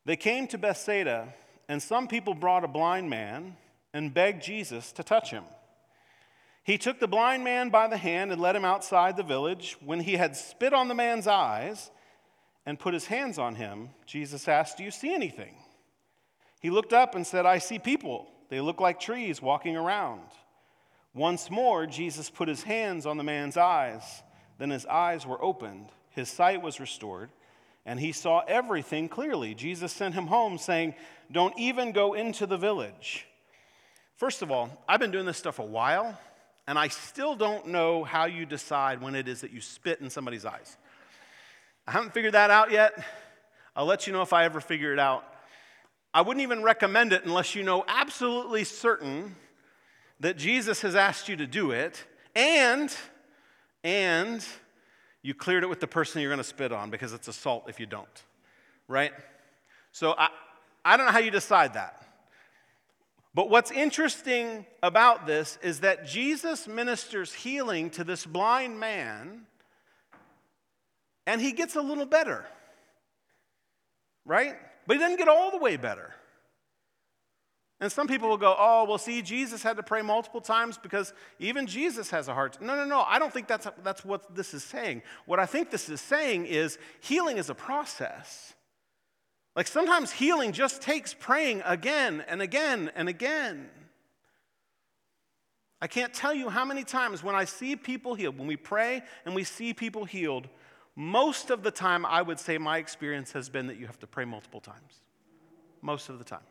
They 0.05 0.15
came 0.15 0.47
to 0.47 0.57
Bethsaida, 0.57 1.33
and 1.67 1.81
some 1.81 2.07
people 2.07 2.35
brought 2.35 2.63
a 2.63 2.67
blind 2.67 3.09
man 3.09 3.57
and 3.93 4.13
begged 4.13 4.43
Jesus 4.43 4.91
to 4.93 5.03
touch 5.03 5.31
him. 5.31 5.43
He 6.63 6.77
took 6.77 6.99
the 6.99 7.07
blind 7.07 7.43
man 7.43 7.69
by 7.69 7.87
the 7.87 7.97
hand 7.97 8.31
and 8.31 8.39
led 8.39 8.55
him 8.55 8.65
outside 8.65 9.17
the 9.17 9.23
village. 9.23 9.77
When 9.83 9.99
he 9.99 10.13
had 10.13 10.37
spit 10.37 10.73
on 10.73 10.87
the 10.87 10.95
man's 10.95 11.27
eyes 11.27 11.89
and 12.65 12.79
put 12.79 12.93
his 12.93 13.07
hands 13.07 13.37
on 13.39 13.55
him, 13.55 13.89
Jesus 14.05 14.47
asked, 14.47 14.77
Do 14.77 14.83
you 14.83 14.91
see 14.91 15.13
anything? 15.13 15.55
He 16.61 16.69
looked 16.69 16.93
up 16.93 17.15
and 17.15 17.25
said, 17.27 17.45
I 17.45 17.57
see 17.57 17.79
people. 17.79 18.29
They 18.49 18.61
look 18.61 18.79
like 18.79 18.99
trees 18.99 19.41
walking 19.41 19.75
around. 19.75 20.21
Once 21.13 21.51
more, 21.51 21.85
Jesus 21.85 22.29
put 22.29 22.47
his 22.47 22.63
hands 22.63 23.05
on 23.05 23.17
the 23.17 23.23
man's 23.23 23.57
eyes. 23.57 24.23
Then 24.57 24.69
his 24.69 24.85
eyes 24.85 25.25
were 25.25 25.43
opened, 25.43 25.89
his 26.11 26.29
sight 26.29 26.61
was 26.61 26.79
restored, 26.79 27.29
and 27.85 27.99
he 27.99 28.11
saw 28.11 28.41
everything 28.47 29.09
clearly. 29.09 29.53
Jesus 29.55 29.91
sent 29.91 30.15
him 30.15 30.27
home, 30.27 30.57
saying, 30.57 30.95
Don't 31.31 31.57
even 31.57 31.91
go 31.91 32.13
into 32.13 32.45
the 32.45 32.57
village. 32.57 33.27
First 34.15 34.41
of 34.41 34.51
all, 34.51 34.83
I've 34.87 34.99
been 34.99 35.11
doing 35.11 35.25
this 35.25 35.37
stuff 35.37 35.59
a 35.59 35.65
while, 35.65 36.17
and 36.67 36.79
I 36.79 36.87
still 36.87 37.35
don't 37.35 37.67
know 37.67 38.03
how 38.03 38.25
you 38.25 38.45
decide 38.45 39.01
when 39.01 39.15
it 39.15 39.27
is 39.27 39.41
that 39.41 39.51
you 39.51 39.59
spit 39.59 39.99
in 40.01 40.09
somebody's 40.09 40.45
eyes. 40.45 40.77
I 41.87 41.91
haven't 41.91 42.13
figured 42.13 42.33
that 42.33 42.49
out 42.49 42.71
yet. 42.71 42.93
I'll 43.75 43.85
let 43.85 44.07
you 44.07 44.13
know 44.13 44.21
if 44.21 44.33
I 44.33 44.45
ever 44.45 44.61
figure 44.61 44.93
it 44.93 44.99
out. 44.99 45.25
I 46.13 46.21
wouldn't 46.21 46.43
even 46.43 46.61
recommend 46.61 47.11
it 47.11 47.25
unless 47.25 47.55
you 47.55 47.63
know 47.63 47.83
absolutely 47.87 48.65
certain 48.65 49.35
that 50.19 50.37
Jesus 50.37 50.81
has 50.81 50.95
asked 50.95 51.27
you 51.27 51.35
to 51.37 51.47
do 51.47 51.71
it 51.71 52.03
and 52.35 52.95
and 53.83 54.45
you 55.23 55.33
cleared 55.33 55.63
it 55.63 55.67
with 55.67 55.79
the 55.79 55.87
person 55.87 56.21
you're 56.21 56.29
going 56.29 56.37
to 56.37 56.43
spit 56.43 56.71
on 56.71 56.89
because 56.89 57.13
it's 57.13 57.27
assault 57.27 57.65
if 57.67 57.79
you 57.79 57.85
don't. 57.85 58.23
Right? 58.87 59.11
So 59.91 60.13
I 60.17 60.29
I 60.85 60.97
don't 60.97 61.07
know 61.07 61.11
how 61.11 61.19
you 61.19 61.31
decide 61.31 61.73
that. 61.73 61.99
But 63.33 63.49
what's 63.49 63.71
interesting 63.71 64.67
about 64.83 65.25
this 65.25 65.57
is 65.63 65.79
that 65.79 66.05
Jesus 66.05 66.67
ministers 66.67 67.33
healing 67.33 67.89
to 67.91 68.03
this 68.03 68.25
blind 68.25 68.79
man 68.79 69.47
and 71.25 71.41
he 71.41 71.53
gets 71.53 71.75
a 71.75 71.81
little 71.81 72.05
better. 72.05 72.45
Right? 74.25 74.55
But 74.85 74.95
he 74.95 74.99
doesn't 74.99 75.17
get 75.17 75.27
all 75.27 75.51
the 75.51 75.57
way 75.57 75.77
better. 75.77 76.13
And 77.79 77.91
some 77.91 78.07
people 78.07 78.29
will 78.29 78.37
go, 78.37 78.55
oh, 78.57 78.85
well, 78.87 78.97
see, 78.97 79.21
Jesus 79.21 79.61
had 79.61 79.75
to 79.75 79.83
pray 79.83 80.01
multiple 80.01 80.39
times 80.39 80.77
because 80.77 81.13
even 81.39 81.67
Jesus 81.67 82.09
has 82.11 82.29
a 82.29 82.33
heart. 82.33 82.61
No, 82.61 82.75
no, 82.75 82.85
no. 82.85 83.01
I 83.01 83.19
don't 83.19 83.33
think 83.33 83.47
that's, 83.47 83.67
that's 83.83 84.05
what 84.05 84.33
this 84.33 84.53
is 84.53 84.63
saying. 84.63 85.01
What 85.25 85.39
I 85.39 85.45
think 85.45 85.69
this 85.69 85.89
is 85.89 85.99
saying 85.99 86.45
is 86.45 86.77
healing 87.01 87.37
is 87.37 87.49
a 87.49 87.55
process. 87.55 88.53
Like 89.55 89.67
sometimes 89.67 90.11
healing 90.11 90.53
just 90.53 90.81
takes 90.81 91.13
praying 91.13 91.61
again 91.65 92.23
and 92.27 92.41
again 92.41 92.89
and 92.95 93.09
again. 93.09 93.69
I 95.81 95.87
can't 95.87 96.13
tell 96.13 96.33
you 96.33 96.47
how 96.47 96.63
many 96.63 96.85
times 96.85 97.21
when 97.21 97.35
I 97.35 97.43
see 97.43 97.75
people 97.75 98.15
healed, 98.15 98.37
when 98.37 98.47
we 98.47 98.55
pray 98.55 99.03
and 99.25 99.35
we 99.35 99.43
see 99.43 99.73
people 99.73 100.05
healed, 100.05 100.47
most 100.95 101.49
of 101.49 101.63
the 101.63 101.71
time 101.71 102.05
I 102.05 102.21
would 102.21 102.39
say 102.39 102.57
my 102.57 102.77
experience 102.77 103.31
has 103.31 103.49
been 103.49 103.67
that 103.67 103.77
you 103.77 103.87
have 103.87 103.99
to 103.99 104.07
pray 104.07 104.25
multiple 104.25 104.61
times. 104.61 105.01
Most 105.81 106.09
of 106.09 106.19
the 106.19 106.23
time. 106.23 106.45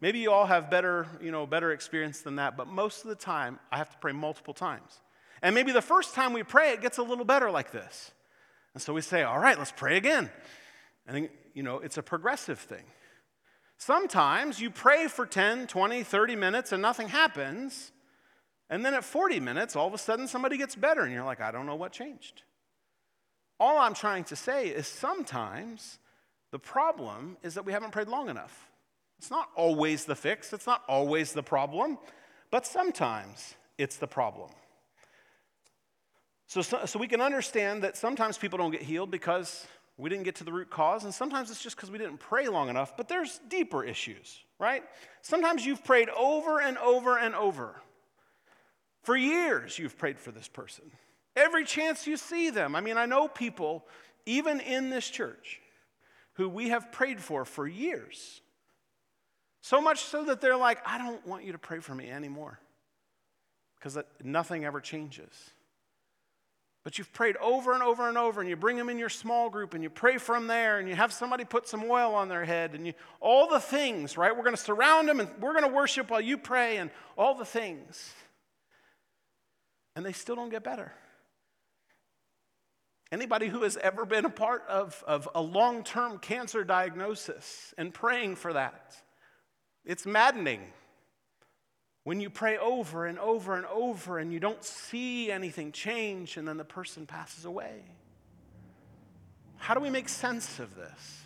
Maybe 0.00 0.18
you 0.18 0.32
all 0.32 0.46
have 0.46 0.70
better, 0.70 1.06
you 1.20 1.30
know, 1.30 1.46
better 1.46 1.70
experience 1.72 2.22
than 2.22 2.36
that, 2.36 2.56
but 2.56 2.66
most 2.66 3.02
of 3.02 3.08
the 3.08 3.14
time 3.14 3.60
I 3.70 3.78
have 3.78 3.90
to 3.90 3.98
pray 3.98 4.12
multiple 4.12 4.54
times. 4.54 5.00
And 5.42 5.54
maybe 5.54 5.72
the 5.72 5.82
first 5.82 6.14
time 6.14 6.32
we 6.32 6.42
pray, 6.42 6.72
it 6.72 6.80
gets 6.80 6.98
a 6.98 7.02
little 7.02 7.24
better 7.24 7.50
like 7.50 7.72
this. 7.72 8.12
And 8.74 8.82
so 8.82 8.92
we 8.92 9.00
say, 9.00 9.22
all 9.22 9.38
right, 9.38 9.58
let's 9.58 9.72
pray 9.72 9.96
again. 9.96 10.30
And 11.06 11.28
you 11.54 11.62
know, 11.62 11.78
it's 11.78 11.98
a 11.98 12.02
progressive 12.02 12.58
thing. 12.58 12.84
Sometimes 13.76 14.60
you 14.60 14.70
pray 14.70 15.08
for 15.08 15.26
10, 15.26 15.66
20, 15.66 16.02
30 16.04 16.36
minutes 16.36 16.72
and 16.72 16.80
nothing 16.80 17.08
happens. 17.08 17.92
And 18.70 18.84
then 18.84 18.94
at 18.94 19.04
40 19.04 19.40
minutes, 19.40 19.76
all 19.76 19.88
of 19.88 19.94
a 19.94 19.98
sudden 19.98 20.28
somebody 20.28 20.56
gets 20.56 20.76
better 20.76 21.02
and 21.02 21.12
you're 21.12 21.24
like, 21.24 21.40
I 21.40 21.50
don't 21.50 21.66
know 21.66 21.74
what 21.74 21.92
changed. 21.92 22.42
All 23.62 23.78
I'm 23.78 23.94
trying 23.94 24.24
to 24.24 24.34
say 24.34 24.70
is 24.70 24.88
sometimes 24.88 26.00
the 26.50 26.58
problem 26.58 27.36
is 27.44 27.54
that 27.54 27.64
we 27.64 27.70
haven't 27.70 27.92
prayed 27.92 28.08
long 28.08 28.28
enough. 28.28 28.68
It's 29.18 29.30
not 29.30 29.50
always 29.54 30.04
the 30.04 30.16
fix, 30.16 30.52
it's 30.52 30.66
not 30.66 30.82
always 30.88 31.32
the 31.32 31.44
problem, 31.44 31.96
but 32.50 32.66
sometimes 32.66 33.54
it's 33.78 33.98
the 33.98 34.08
problem. 34.08 34.50
So, 36.48 36.60
so, 36.60 36.86
so 36.86 36.98
we 36.98 37.06
can 37.06 37.20
understand 37.20 37.84
that 37.84 37.96
sometimes 37.96 38.36
people 38.36 38.58
don't 38.58 38.72
get 38.72 38.82
healed 38.82 39.12
because 39.12 39.64
we 39.96 40.10
didn't 40.10 40.24
get 40.24 40.34
to 40.36 40.44
the 40.44 40.52
root 40.52 40.68
cause, 40.68 41.04
and 41.04 41.14
sometimes 41.14 41.48
it's 41.48 41.62
just 41.62 41.76
because 41.76 41.88
we 41.88 41.98
didn't 41.98 42.18
pray 42.18 42.48
long 42.48 42.68
enough, 42.68 42.96
but 42.96 43.06
there's 43.06 43.38
deeper 43.48 43.84
issues, 43.84 44.40
right? 44.58 44.82
Sometimes 45.20 45.64
you've 45.64 45.84
prayed 45.84 46.08
over 46.08 46.60
and 46.60 46.78
over 46.78 47.16
and 47.16 47.36
over. 47.36 47.80
For 49.04 49.16
years, 49.16 49.78
you've 49.78 49.96
prayed 49.96 50.18
for 50.18 50.32
this 50.32 50.48
person. 50.48 50.90
Every 51.34 51.64
chance 51.64 52.06
you 52.06 52.16
see 52.16 52.50
them. 52.50 52.76
I 52.76 52.80
mean, 52.80 52.98
I 52.98 53.06
know 53.06 53.28
people, 53.28 53.86
even 54.26 54.60
in 54.60 54.90
this 54.90 55.08
church, 55.08 55.60
who 56.34 56.48
we 56.48 56.68
have 56.70 56.92
prayed 56.92 57.20
for 57.20 57.44
for 57.44 57.66
years. 57.66 58.40
So 59.60 59.80
much 59.80 60.00
so 60.00 60.24
that 60.24 60.40
they're 60.40 60.56
like, 60.56 60.78
I 60.84 60.98
don't 60.98 61.24
want 61.26 61.44
you 61.44 61.52
to 61.52 61.58
pray 61.58 61.78
for 61.78 61.94
me 61.94 62.10
anymore 62.10 62.58
because 63.76 63.98
nothing 64.22 64.64
ever 64.64 64.80
changes. 64.80 65.32
But 66.84 66.98
you've 66.98 67.12
prayed 67.12 67.36
over 67.36 67.74
and 67.74 67.82
over 67.82 68.08
and 68.08 68.18
over, 68.18 68.40
and 68.40 68.50
you 68.50 68.56
bring 68.56 68.76
them 68.76 68.88
in 68.88 68.98
your 68.98 69.08
small 69.08 69.48
group, 69.50 69.74
and 69.74 69.84
you 69.84 69.90
pray 69.90 70.18
from 70.18 70.48
there, 70.48 70.80
and 70.80 70.88
you 70.88 70.96
have 70.96 71.12
somebody 71.12 71.44
put 71.44 71.68
some 71.68 71.84
oil 71.84 72.12
on 72.14 72.28
their 72.28 72.44
head, 72.44 72.74
and 72.74 72.86
you, 72.86 72.94
all 73.20 73.48
the 73.48 73.60
things, 73.60 74.16
right? 74.16 74.36
We're 74.36 74.42
going 74.42 74.56
to 74.56 74.60
surround 74.60 75.08
them, 75.08 75.20
and 75.20 75.28
we're 75.40 75.52
going 75.52 75.64
to 75.64 75.72
worship 75.72 76.10
while 76.10 76.20
you 76.20 76.36
pray, 76.36 76.78
and 76.78 76.90
all 77.16 77.36
the 77.36 77.44
things. 77.44 78.12
And 79.94 80.04
they 80.04 80.12
still 80.12 80.34
don't 80.34 80.50
get 80.50 80.64
better. 80.64 80.92
Anybody 83.12 83.48
who 83.48 83.62
has 83.64 83.76
ever 83.76 84.06
been 84.06 84.24
a 84.24 84.30
part 84.30 84.64
of, 84.70 85.04
of 85.06 85.28
a 85.34 85.42
long 85.42 85.84
term 85.84 86.18
cancer 86.18 86.64
diagnosis 86.64 87.74
and 87.76 87.92
praying 87.92 88.36
for 88.36 88.54
that, 88.54 88.96
it's 89.84 90.06
maddening. 90.06 90.62
When 92.04 92.22
you 92.22 92.30
pray 92.30 92.56
over 92.56 93.04
and 93.04 93.18
over 93.18 93.54
and 93.54 93.66
over 93.66 94.18
and 94.18 94.32
you 94.32 94.40
don't 94.40 94.64
see 94.64 95.30
anything 95.30 95.72
change 95.72 96.38
and 96.38 96.48
then 96.48 96.56
the 96.56 96.64
person 96.64 97.06
passes 97.06 97.44
away. 97.44 97.82
How 99.58 99.74
do 99.74 99.80
we 99.80 99.90
make 99.90 100.08
sense 100.08 100.58
of 100.58 100.74
this? 100.74 101.20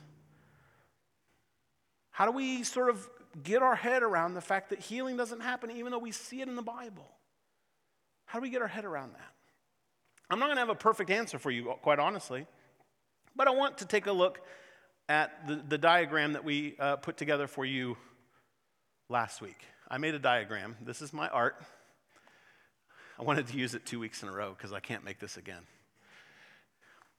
How 2.11 2.27
do 2.27 2.33
we 2.33 2.65
sort 2.65 2.91
of 2.91 3.09
get 3.45 3.63
our 3.63 3.77
head 3.77 4.03
around 4.03 4.35
the 4.35 4.41
fact 4.41 4.71
that 4.71 4.81
healing 4.81 5.17
doesn't 5.17 5.41
happen 5.41 5.71
even 5.71 5.93
though 5.93 5.99
we 5.99 6.11
see 6.11 6.41
it 6.41 6.49
in 6.49 6.57
the 6.57 6.63
Bible? 6.63 7.07
How 8.25 8.41
do 8.41 8.43
we 8.43 8.51
get 8.51 8.61
our 8.61 8.69
head 8.69 8.85
around 8.85 9.15
that? 9.15 9.36
I'm 10.29 10.41
not 10.41 10.47
going 10.47 10.57
to 10.57 10.61
have 10.61 10.71
a 10.71 10.75
perfect 10.75 11.11
answer 11.11 11.39
for 11.39 11.53
you, 11.53 11.73
quite 11.83 12.01
honestly, 12.01 12.47
but 13.37 13.47
I 13.47 13.53
want 13.53 13.79
to 13.79 13.85
take 13.85 14.07
a 14.07 14.13
look 14.13 14.41
at 15.09 15.47
the, 15.47 15.63
the 15.69 15.79
diagram 15.79 16.33
that 16.33 16.45
we 16.45 16.75
uh, 16.81 16.97
put 16.97 17.17
together 17.17 17.47
for 17.47 17.65
you 17.65 17.97
last 19.09 19.41
week. 19.41 19.59
I 19.89 19.99
made 19.99 20.15
a 20.15 20.19
diagram. 20.19 20.77
This 20.83 21.01
is 21.01 21.13
my 21.13 21.29
art. 21.29 21.63
I 23.19 23.23
wanted 23.23 23.47
to 23.49 23.57
use 23.57 23.75
it 23.75 23.87
two 23.87 24.01
weeks 24.01 24.25
in 24.25 24.29
a 24.29 24.33
row 24.33 24.55
because 24.57 24.73
I 24.73 24.81
can't 24.81 25.05
make 25.05 25.21
this 25.21 25.37
again. 25.37 25.63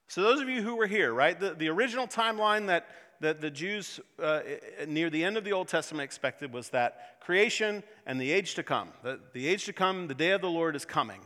So, 0.10 0.22
those 0.22 0.42
of 0.42 0.50
you 0.50 0.62
who 0.62 0.76
were 0.76 0.88
here, 0.88 1.14
right, 1.14 1.38
the, 1.40 1.54
the 1.54 1.70
original 1.70 2.08
timeline 2.08 2.68
that, 2.68 2.88
that 3.22 3.40
the 3.40 3.50
Jews 3.50 4.00
uh, 4.22 4.42
near 4.86 5.10
the 5.10 5.24
end 5.24 5.38
of 5.38 5.44
the 5.44 5.54
Old 5.54 5.70
Testament 5.70 6.04
expected 6.04 6.54
was 6.54 6.70
that 6.70 7.20
creation 7.22 7.84
and 8.06 8.20
the 8.20 8.32
age 8.32 8.56
to 8.56 8.64
come, 8.64 8.90
the, 9.02 9.20
the 9.34 9.48
age 9.48 9.66
to 9.66 9.74
come, 9.74 10.08
the 10.08 10.14
day 10.14 10.32
of 10.32 10.42
the 10.42 10.50
Lord 10.50 10.76
is 10.76 10.86
coming. 10.86 11.22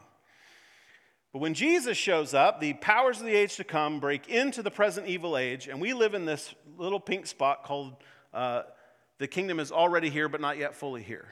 But 1.33 1.39
when 1.39 1.53
Jesus 1.53 1.97
shows 1.97 2.33
up, 2.33 2.59
the 2.59 2.73
powers 2.73 3.19
of 3.19 3.25
the 3.25 3.35
age 3.35 3.55
to 3.55 3.63
come 3.63 3.99
break 3.99 4.27
into 4.27 4.61
the 4.61 4.71
present 4.71 5.07
evil 5.07 5.37
age, 5.37 5.67
and 5.67 5.79
we 5.79 5.93
live 5.93 6.13
in 6.13 6.25
this 6.25 6.53
little 6.77 6.99
pink 6.99 7.25
spot 7.25 7.63
called 7.63 7.95
uh, 8.33 8.63
the 9.17 9.27
kingdom 9.27 9.59
is 9.59 9.71
already 9.71 10.09
here, 10.09 10.27
but 10.27 10.41
not 10.41 10.57
yet 10.57 10.75
fully 10.75 11.03
here. 11.03 11.27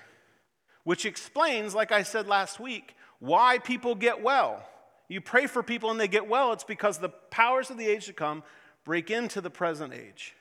Which 0.83 1.05
explains, 1.05 1.75
like 1.75 1.91
I 1.91 2.03
said 2.03 2.27
last 2.27 2.59
week, 2.59 2.95
why 3.19 3.57
people 3.57 3.95
get 3.95 4.21
well. 4.21 4.63
You 5.09 5.21
pray 5.21 5.47
for 5.47 5.63
people 5.63 5.91
and 5.91 5.99
they 5.99 6.07
get 6.07 6.27
well, 6.27 6.53
it's 6.53 6.63
because 6.63 6.99
the 6.99 7.09
powers 7.09 7.69
of 7.69 7.77
the 7.77 7.87
age 7.87 8.05
to 8.05 8.13
come 8.13 8.43
break 8.85 9.11
into 9.11 9.41
the 9.41 9.49
present 9.49 9.93
age. 9.93 10.35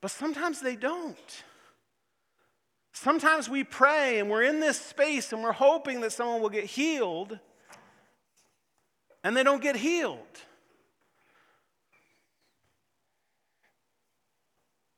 But 0.00 0.10
sometimes 0.10 0.60
they 0.60 0.76
don't. 0.76 1.42
Sometimes 2.92 3.48
we 3.48 3.64
pray 3.64 4.18
and 4.18 4.30
we're 4.30 4.42
in 4.42 4.60
this 4.60 4.80
space 4.80 5.32
and 5.32 5.42
we're 5.42 5.52
hoping 5.52 6.02
that 6.02 6.12
someone 6.12 6.40
will 6.40 6.48
get 6.48 6.64
healed 6.64 7.38
and 9.28 9.36
they 9.36 9.42
don't 9.42 9.60
get 9.60 9.76
healed. 9.76 10.40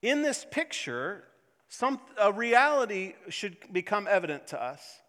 In 0.03 0.23
this 0.23 0.47
picture, 0.49 1.25
some, 1.69 1.99
a 2.17 2.33
reality 2.33 3.15
should 3.29 3.57
become 3.73 4.07
evident 4.09 4.47
to 4.47 4.63
us. 4.63 5.01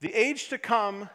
The 0.00 0.14
age 0.14 0.48
to 0.50 0.58
come 0.58 1.10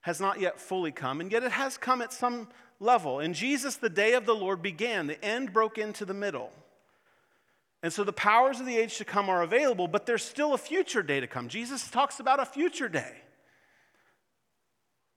has 0.00 0.22
not 0.22 0.40
yet 0.40 0.58
fully 0.58 0.90
come, 0.90 1.20
and 1.20 1.30
yet 1.30 1.42
it 1.42 1.52
has 1.52 1.76
come 1.76 2.00
at 2.00 2.14
some 2.14 2.48
level. 2.78 3.20
In 3.20 3.34
Jesus, 3.34 3.76
the 3.76 3.90
day 3.90 4.14
of 4.14 4.24
the 4.24 4.34
Lord 4.34 4.62
began, 4.62 5.06
the 5.06 5.22
end 5.22 5.52
broke 5.52 5.76
into 5.76 6.06
the 6.06 6.14
middle. 6.14 6.50
And 7.82 7.92
so 7.92 8.04
the 8.04 8.12
powers 8.14 8.58
of 8.58 8.64
the 8.64 8.78
age 8.78 8.96
to 8.96 9.04
come 9.04 9.28
are 9.28 9.42
available, 9.42 9.86
but 9.86 10.06
there's 10.06 10.24
still 10.24 10.54
a 10.54 10.58
future 10.58 11.02
day 11.02 11.20
to 11.20 11.26
come. 11.26 11.48
Jesus 11.48 11.90
talks 11.90 12.20
about 12.20 12.40
a 12.40 12.46
future 12.46 12.88
day. 12.88 13.16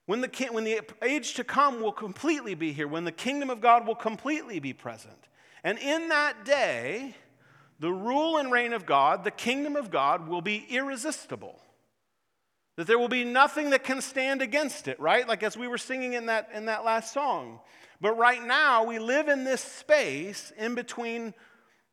When 0.05 0.21
the, 0.21 0.47
when 0.51 0.65
the 0.65 0.81
age 1.01 1.35
to 1.35 1.43
come 1.43 1.81
will 1.81 1.93
completely 1.93 2.55
be 2.55 2.73
here, 2.73 2.87
when 2.87 3.05
the 3.05 3.11
kingdom 3.11 3.49
of 3.49 3.61
God 3.61 3.87
will 3.87 3.95
completely 3.95 4.59
be 4.59 4.73
present. 4.73 5.17
And 5.63 5.79
in 5.79 6.09
that 6.09 6.43
day, 6.43 7.15
the 7.79 7.91
rule 7.91 8.37
and 8.37 8.51
reign 8.51 8.73
of 8.73 8.85
God, 8.85 9.23
the 9.23 9.31
kingdom 9.31 9.75
of 9.75 9.91
God, 9.91 10.27
will 10.27 10.41
be 10.41 10.65
irresistible. 10.69 11.59
That 12.75 12.87
there 12.87 12.99
will 12.99 13.07
be 13.07 13.23
nothing 13.23 13.69
that 13.69 13.83
can 13.83 14.01
stand 14.01 14.41
against 14.41 14.87
it, 14.87 14.99
right? 14.99 15.27
Like 15.27 15.43
as 15.43 15.55
we 15.55 15.67
were 15.67 15.77
singing 15.77 16.13
in 16.13 16.25
that, 16.25 16.49
in 16.53 16.65
that 16.65 16.83
last 16.83 17.13
song. 17.13 17.59
But 18.01 18.17
right 18.17 18.43
now, 18.43 18.83
we 18.83 18.99
live 18.99 19.29
in 19.29 19.45
this 19.45 19.61
space 19.61 20.51
in 20.57 20.75
between 20.75 21.33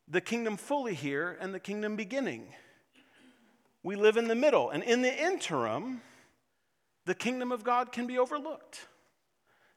the 0.08 0.20
kingdom 0.20 0.56
fully 0.56 0.94
here 0.94 1.36
and 1.40 1.54
the 1.54 1.60
kingdom 1.60 1.94
beginning. 1.94 2.52
We 3.84 3.94
live 3.94 4.16
in 4.16 4.26
the 4.26 4.34
middle. 4.34 4.70
And 4.70 4.82
in 4.82 5.02
the 5.02 5.24
interim, 5.24 6.00
the 7.10 7.14
kingdom 7.16 7.50
of 7.50 7.64
God 7.64 7.90
can 7.90 8.06
be 8.06 8.20
overlooked. 8.20 8.86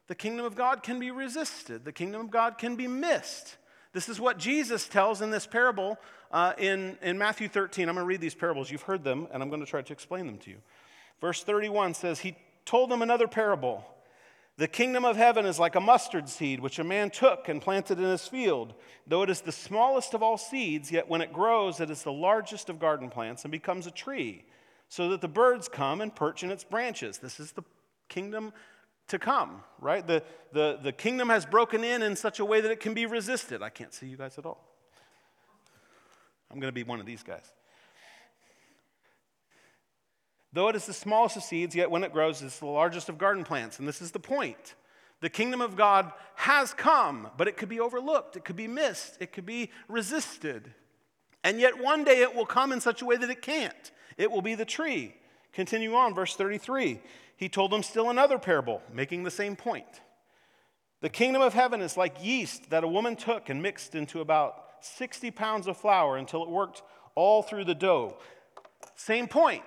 The 0.06 0.14
kingdom 0.14 0.46
of 0.46 0.54
God 0.54 0.84
can 0.84 1.00
be 1.00 1.10
resisted. 1.10 1.84
The 1.84 1.92
kingdom 1.92 2.22
of 2.22 2.30
God 2.30 2.60
can 2.60 2.76
be 2.76 2.86
missed. 2.88 3.58
This 3.92 4.08
is 4.08 4.20
what 4.20 4.38
Jesus 4.38 4.88
tells 4.88 5.20
in 5.20 5.32
this 5.32 5.48
parable 5.48 5.98
uh, 6.32 6.54
in, 6.60 6.96
in 7.02 7.18
Matthew 7.18 7.48
13. 7.48 7.90
I'm 7.90 7.96
going 7.96 8.04
to 8.04 8.08
read 8.08 8.22
these 8.22 8.36
parables. 8.36 8.70
You've 8.70 8.84
heard 8.84 9.04
them, 9.04 9.28
and 9.34 9.42
I'm 9.42 9.50
going 9.50 9.62
to 9.62 9.66
try 9.66 9.82
to 9.82 9.94
explain 9.94 10.28
them 10.28 10.38
to 10.38 10.52
you. 10.52 10.58
Verse 11.22 11.44
31 11.44 11.96
says, 11.96 12.20
He 12.20 12.38
told 12.66 12.92
them 12.92 13.02
another 13.02 13.28
parable. 13.28 13.84
The 14.58 14.68
kingdom 14.68 15.04
of 15.04 15.18
heaven 15.18 15.48
is 15.48 15.58
like 15.58 15.74
a 15.74 15.82
mustard 15.82 16.30
seed, 16.30 16.60
which 16.60 16.78
a 16.78 16.84
man 16.84 17.10
took 17.10 17.50
and 17.50 17.60
planted 17.60 17.98
in 17.98 18.06
his 18.06 18.28
field. 18.28 18.76
Though 19.08 19.24
it 19.24 19.32
is 19.32 19.42
the 19.42 19.52
smallest 19.52 20.14
of 20.14 20.22
all 20.22 20.38
seeds, 20.38 20.92
yet 20.92 21.10
when 21.10 21.22
it 21.22 21.34
grows, 21.34 21.80
it 21.80 21.90
is 21.90 22.04
the 22.04 22.12
largest 22.14 22.70
of 22.70 22.78
garden 22.78 23.10
plants 23.10 23.44
and 23.44 23.52
becomes 23.52 23.88
a 23.88 23.92
tree, 23.92 24.46
so 24.90 25.10
that 25.10 25.22
the 25.22 25.28
birds 25.28 25.68
come 25.68 26.02
and 26.02 26.16
perch 26.16 26.44
in 26.44 26.52
its 26.52 26.64
branches. 26.64 27.18
This 27.18 27.40
is 27.40 27.52
the 27.52 27.64
kingdom 28.10 28.54
to 29.08 29.20
come, 29.20 29.64
right? 29.80 30.06
The, 30.06 30.24
the, 30.52 30.80
the 30.82 30.92
kingdom 30.92 31.30
has 31.30 31.46
broken 31.46 31.84
in 31.84 32.02
in 32.02 32.16
such 32.16 32.40
a 32.40 32.46
way 32.46 32.62
that 32.62 32.72
it 32.72 32.80
can 32.80 32.94
be 32.94 33.06
resisted. 33.06 33.62
I 33.62 33.70
can't 33.70 33.94
see 33.94 34.08
you 34.08 34.18
guys 34.18 34.38
at 34.38 34.46
all. 34.46 34.64
I'm 36.52 36.60
going 36.60 36.70
to 36.70 36.76
be 36.76 36.84
one 36.84 37.00
of 37.00 37.06
these 37.06 37.24
guys. 37.24 37.52
Though 40.54 40.70
it 40.70 40.76
is 40.76 40.86
the 40.86 40.94
smallest 40.94 41.36
of 41.36 41.44
seeds, 41.44 41.76
yet 41.76 41.90
when 41.90 42.04
it 42.04 42.14
grows, 42.14 42.44
it's 42.44 42.60
the 42.60 42.68
largest 42.68 43.10
of 43.10 43.18
garden 43.18 43.44
plants. 43.44 43.80
And 43.80 43.88
this 43.88 44.02
is 44.02 44.12
the 44.12 44.20
point. 44.20 44.76
The 45.20 45.30
kingdom 45.30 45.62
of 45.62 45.76
God 45.76 46.12
has 46.36 46.74
come, 46.74 47.30
but 47.38 47.48
it 47.48 47.58
could 47.58 47.70
be 47.70 47.80
overlooked, 47.80 48.36
it 48.36 48.46
could 48.46 48.56
be 48.56 48.68
missed, 48.68 49.18
it 49.20 49.32
could 49.32 49.46
be 49.46 49.72
resisted. 49.88 50.74
And 51.44 51.60
yet 51.60 51.82
one 51.82 52.04
day 52.04 52.22
it 52.22 52.36
will 52.36 52.46
come 52.46 52.72
in 52.72 52.82
such 52.82 53.02
a 53.02 53.06
way 53.06 53.16
that 53.16 53.30
it 53.30 53.42
can't. 53.42 53.92
It 54.18 54.32
will 54.32 54.42
be 54.42 54.56
the 54.56 54.66
tree. 54.66 55.16
Continue 55.52 55.96
on, 55.96 56.14
verse 56.14 56.36
33 56.36 57.00
he 57.44 57.50
told 57.50 57.72
them 57.72 57.84
still 57.84 58.10
another 58.10 58.38
parable, 58.38 58.82
making 58.94 59.24
the 59.24 59.32
same 59.32 59.58
point. 59.58 60.02
The 61.02 61.10
kingdom 61.10 61.42
of 61.42 61.54
heaven 61.54 61.82
is 61.82 61.98
like 61.98 62.24
yeast 62.24 62.70
that 62.70 62.84
a 62.84 62.88
woman 62.88 63.18
took 63.18 63.50
and 63.50 63.62
mixed 63.62 63.96
into 63.96 64.22
about 64.22 64.56
60 64.80 65.32
pounds 65.32 65.68
of 65.68 65.76
flour 65.76 66.16
until 66.16 66.44
it 66.44 66.50
worked 66.50 66.84
all 67.16 67.44
through 67.44 67.66
the 67.66 67.76
dough. 67.76 68.16
Same 68.96 69.28
point. 69.28 69.64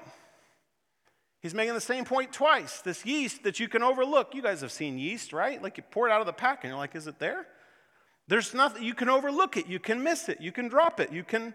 He's 1.41 1.55
making 1.55 1.75
the 1.75 1.81
same 1.81 2.07
point 2.07 2.33
twice. 2.33 2.81
This 2.81 3.05
yeast 3.05 3.43
that 3.43 3.61
you 3.61 3.69
can 3.69 3.83
overlook. 3.83 4.35
You 4.35 4.43
guys 4.43 4.63
have 4.63 4.73
seen 4.73 4.99
yeast, 4.99 5.33
right? 5.33 5.63
Like 5.63 5.77
you 5.77 5.85
pour 5.91 6.09
it 6.09 6.13
out 6.13 6.21
of 6.21 6.27
the 6.27 6.33
pack 6.33 6.65
and 6.65 6.71
you're 6.71 6.79
like, 6.79 6.95
is 6.95 7.07
it 7.07 7.19
there? 7.19 7.47
There's 8.27 8.55
nothing, 8.55 8.83
you 8.83 8.95
can 8.95 9.09
overlook 9.09 9.57
it, 9.57 9.67
you 9.67 9.79
can 9.79 10.03
miss 10.03 10.29
it, 10.29 10.41
you 10.41 10.51
can 10.51 10.67
drop 10.67 10.99
it, 10.99 11.13
you 11.13 11.23
can 11.23 11.55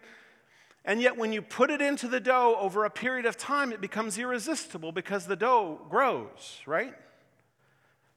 and 0.84 1.00
yet, 1.00 1.16
when 1.16 1.32
you 1.32 1.44
put 1.44 1.70
it 1.70 1.80
into 1.80 2.08
the 2.08 2.20
dough 2.20 2.58
over 2.60 2.86
a 2.86 2.90
period 2.90 3.28
of 3.28 3.38
time, 3.38 3.72
it 3.72 3.82
becomes 3.82 4.18
irresistible 4.18 4.92
because 4.92 5.28
the 5.28 5.36
dough 5.36 5.80
grows, 5.90 6.60
right? 6.66 6.96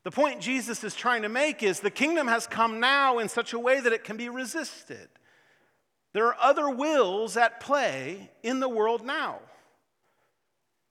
The 0.05 0.11
point 0.11 0.41
Jesus 0.41 0.83
is 0.83 0.95
trying 0.95 1.23
to 1.23 1.29
make 1.29 1.63
is 1.63 1.81
the 1.81 1.91
kingdom 1.91 2.27
has 2.27 2.47
come 2.47 2.81
now 2.81 3.19
in 3.19 3.29
such 3.29 3.53
a 3.53 3.59
way 3.59 3.81
that 3.81 3.93
it 3.93 4.05
can 4.05 4.17
be 4.17 4.31
resisted. 4.31 5.09
There 6.15 6.27
are 6.27 6.37
other 6.41 6.71
wills 6.71 7.37
at 7.37 7.61
play 7.61 8.31
in 8.43 8.61
the 8.61 8.69
world 8.69 9.05
now. 9.05 9.41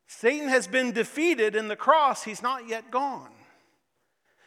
Satan 0.08 0.50
has 0.50 0.68
been 0.68 0.92
defeated 0.92 1.56
in 1.56 1.70
the 1.70 1.76
cross, 1.76 2.24
he's 2.24 2.44
not 2.44 2.68
yet 2.68 2.92
gone. 2.92 3.32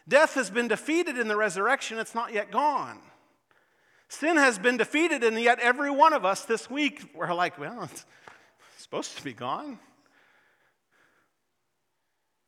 Death 0.08 0.34
has 0.34 0.50
been 0.50 0.68
defeated 0.68 1.18
in 1.18 1.26
the 1.26 1.36
resurrection, 1.36 1.98
it's 1.98 2.14
not 2.14 2.32
yet 2.32 2.52
gone. 2.52 3.00
Sin 4.08 4.36
has 4.36 4.58
been 4.58 4.76
defeated, 4.76 5.24
and 5.24 5.38
yet 5.40 5.58
every 5.58 5.90
one 5.90 6.12
of 6.12 6.24
us 6.24 6.44
this 6.44 6.70
week, 6.70 7.10
we're 7.14 7.32
like, 7.34 7.58
well, 7.58 7.82
it's 7.84 8.04
supposed 8.78 9.16
to 9.16 9.24
be 9.24 9.32
gone. 9.32 9.78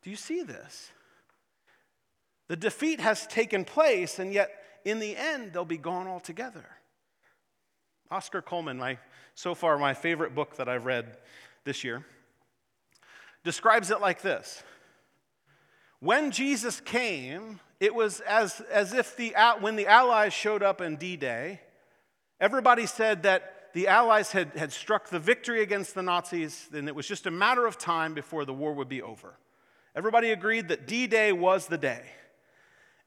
Do 0.02 0.10
you 0.10 0.16
see 0.16 0.42
this? 0.42 0.90
The 2.46 2.56
defeat 2.56 3.00
has 3.00 3.26
taken 3.26 3.64
place, 3.64 4.18
and 4.18 4.32
yet 4.32 4.50
in 4.84 5.00
the 5.00 5.16
end, 5.16 5.52
they'll 5.52 5.64
be 5.64 5.76
gone 5.76 6.06
altogether. 6.06 6.64
Oscar 8.10 8.40
Cullmann, 8.40 8.78
my, 8.78 8.98
so 9.34 9.54
far 9.54 9.76
my 9.78 9.94
favorite 9.94 10.34
book 10.34 10.56
that 10.56 10.68
I've 10.68 10.86
read 10.86 11.18
this 11.64 11.84
year, 11.84 12.06
describes 13.44 13.90
it 13.90 14.00
like 14.00 14.22
this 14.22 14.62
When 16.00 16.30
Jesus 16.30 16.80
came, 16.80 17.58
it 17.80 17.94
was 17.94 18.20
as, 18.20 18.60
as 18.70 18.92
if 18.92 19.16
the, 19.16 19.34
when 19.60 19.76
the 19.76 19.86
Allies 19.86 20.32
showed 20.32 20.62
up 20.62 20.80
in 20.80 20.96
D 20.96 21.16
Day, 21.16 21.60
everybody 22.40 22.86
said 22.86 23.24
that 23.24 23.72
the 23.74 23.88
Allies 23.88 24.32
had, 24.32 24.52
had 24.56 24.72
struck 24.72 25.08
the 25.08 25.18
victory 25.18 25.62
against 25.62 25.94
the 25.94 26.02
Nazis, 26.02 26.68
and 26.72 26.88
it 26.88 26.94
was 26.94 27.06
just 27.06 27.26
a 27.26 27.30
matter 27.30 27.66
of 27.66 27.78
time 27.78 28.14
before 28.14 28.44
the 28.44 28.54
war 28.54 28.72
would 28.74 28.88
be 28.88 29.02
over. 29.02 29.34
Everybody 29.94 30.30
agreed 30.30 30.68
that 30.68 30.86
D 30.86 31.06
Day 31.08 31.32
was 31.32 31.66
the 31.66 31.78
day. 31.78 32.02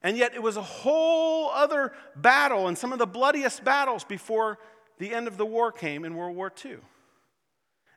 And 0.02 0.16
yet, 0.16 0.34
it 0.34 0.42
was 0.42 0.56
a 0.56 0.62
whole 0.62 1.50
other 1.50 1.92
battle 2.16 2.68
and 2.68 2.76
some 2.76 2.92
of 2.92 2.98
the 2.98 3.06
bloodiest 3.06 3.64
battles 3.64 4.04
before 4.04 4.58
the 4.98 5.14
end 5.14 5.28
of 5.28 5.36
the 5.36 5.46
war 5.46 5.72
came 5.72 6.04
in 6.04 6.16
World 6.16 6.36
War 6.36 6.52
II. 6.64 6.76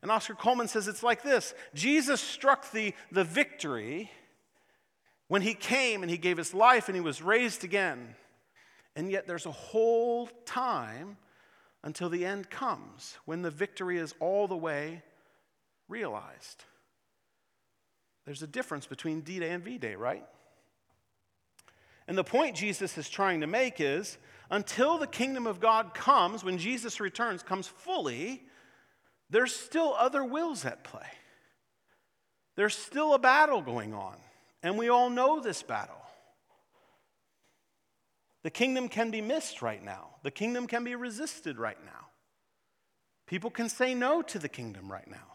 And 0.02 0.12
Oscar 0.12 0.36
Cullmann 0.36 0.68
says 0.68 0.88
it's 0.88 1.04
like 1.04 1.24
this 1.24 1.54
Jesus 1.74 2.22
struck 2.22 2.72
the, 2.72 2.94
the 3.12 3.24
victory 3.24 4.12
when 5.28 5.42
he 5.42 5.54
came 5.54 6.02
and 6.02 6.10
he 6.10 6.18
gave 6.18 6.38
his 6.38 6.54
life 6.54 6.88
and 6.88 6.96
he 6.96 7.02
was 7.02 7.22
raised 7.22 7.64
again. 7.64 8.16
And 8.96 9.12
yet 9.12 9.28
there's 9.28 9.46
a 9.46 9.52
whole 9.52 10.28
time 10.46 11.18
until 11.84 12.10
the 12.10 12.26
end 12.26 12.50
comes 12.50 13.18
when 13.26 13.42
the 13.42 13.52
victory 13.52 13.98
is 13.98 14.14
all 14.20 14.48
the 14.48 14.56
way 14.56 15.04
realized. 15.88 16.64
There's 18.26 18.42
a 18.42 18.48
difference 18.48 18.88
between 18.88 19.22
D 19.22 19.40
Day 19.40 19.52
and 19.52 19.64
V 19.64 19.78
Day, 19.78 19.96
right? 19.96 20.26
And 22.08 22.18
the 22.18 22.24
point 22.24 22.56
Jesus 22.56 22.98
is 22.98 23.10
trying 23.10 23.42
to 23.42 23.48
make 23.48 23.80
is 23.80 24.18
until 24.50 24.98
the 24.98 25.08
kingdom 25.08 25.48
of 25.48 25.60
God 25.60 25.94
comes, 25.94 26.44
when 26.44 26.58
Jesus 26.58 27.00
returns, 27.00 27.42
comes 27.42 27.68
fully, 27.68 28.44
there's 29.30 29.56
still 29.56 29.96
other 29.98 30.24
wills 30.24 30.66
at 30.66 30.84
play. 30.84 31.08
There's 32.56 32.76
still 32.76 33.14
a 33.14 33.20
battle 33.20 33.62
going 33.62 33.94
on, 33.94 34.16
and 34.64 34.78
we 34.78 34.90
all 34.90 35.10
know 35.10 35.40
this 35.40 35.62
battle. 35.62 36.02
The 38.44 38.52
kingdom 38.52 38.90
can 38.90 39.10
be 39.10 39.22
missed 39.22 39.62
right 39.62 39.84
now, 39.84 40.16
the 40.24 40.32
kingdom 40.32 40.68
can 40.68 40.84
be 40.84 40.96
resisted 40.96 41.58
right 41.58 41.84
now. 41.84 41.92
People 43.28 43.50
can 43.50 43.70
say 43.70 43.96
no 43.96 44.22
to 44.22 44.38
the 44.38 44.50
kingdom 44.50 44.92
right 44.92 45.08
now. 45.10 45.34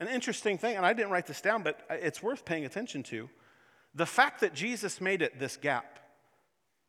An 0.00 0.08
interesting 0.08 0.58
thing, 0.58 0.76
and 0.76 0.84
I 0.84 0.92
didn't 0.92 1.10
write 1.10 1.26
this 1.26 1.40
down, 1.40 1.62
but 1.62 1.80
it's 1.90 2.22
worth 2.22 2.44
paying 2.44 2.64
attention 2.64 3.02
to 3.04 3.28
the 3.94 4.06
fact 4.06 4.40
that 4.42 4.54
Jesus 4.54 5.00
made 5.00 5.22
it 5.22 5.38
this 5.38 5.56
gap, 5.56 5.98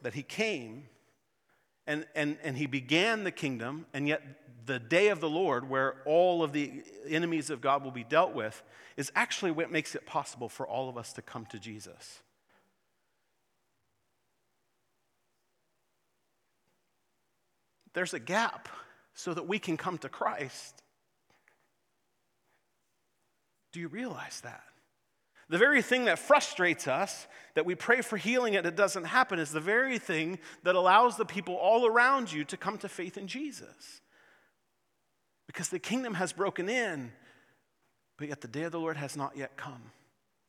that 0.01 0.13
he 0.13 0.23
came 0.23 0.89
and, 1.88 2.05
and, 2.13 2.38
and 2.43 2.55
he 2.55 2.67
began 2.67 3.23
the 3.23 3.32
kingdom, 3.32 3.88
and 3.93 4.08
yet 4.08 4.21
the 4.69 4.79
day 4.79 5.08
of 5.08 5.19
the 5.19 5.29
Lord, 5.29 5.67
where 5.67 5.95
all 6.05 6.43
of 6.43 6.53
the 6.53 6.84
enemies 7.10 7.49
of 7.49 7.60
God 7.60 7.84
will 7.84 7.91
be 7.91 8.03
dealt 8.03 8.36
with, 8.36 8.62
is 8.97 9.12
actually 9.15 9.49
what 9.49 9.71
makes 9.71 9.95
it 9.95 10.05
possible 10.05 10.47
for 10.47 10.67
all 10.67 10.89
of 10.89 10.97
us 10.97 11.12
to 11.13 11.23
come 11.23 11.47
to 11.47 11.58
Jesus. 11.58 12.21
There's 17.93 18.13
a 18.13 18.19
gap 18.19 18.69
so 19.15 19.34
that 19.34 19.47
we 19.47 19.58
can 19.58 19.75
come 19.75 19.97
to 19.97 20.10
Christ. 20.10 20.84
Do 23.73 23.79
you 23.79 23.88
realize 23.88 24.41
that? 24.41 24.63
The 25.49 25.58
very 25.58 25.82
thing 25.82 26.05
that 26.05 26.19
frustrates 26.19 26.88
us, 26.88 27.27
that 27.55 27.65
we 27.65 27.73
pray 27.73 28.01
for 28.01 28.17
healing 28.17 28.55
and 28.55 28.67
it 28.67 28.75
doesn't 28.75 29.05
happen, 29.05 29.39
is 29.39 29.51
the 29.51 29.60
very 29.60 29.97
thing 29.97 30.38
that 30.62 30.75
allows 30.75 31.17
the 31.17 31.25
people 31.25 31.55
all 31.55 31.88
around 31.88 32.32
you 32.32 32.45
to 32.45 32.58
come 32.58 32.77
to 32.77 32.88
faith 32.88 33.17
in 33.17 33.25
Jesus. 33.25 34.01
Because 35.49 35.69
the 35.69 35.79
kingdom 35.79 36.13
has 36.13 36.31
broken 36.31 36.69
in, 36.69 37.12
but 38.17 38.27
yet 38.29 38.41
the 38.41 38.47
day 38.47 38.63
of 38.63 38.71
the 38.71 38.79
Lord 38.79 38.97
has 38.97 39.17
not 39.17 39.35
yet 39.35 39.57
come 39.57 39.91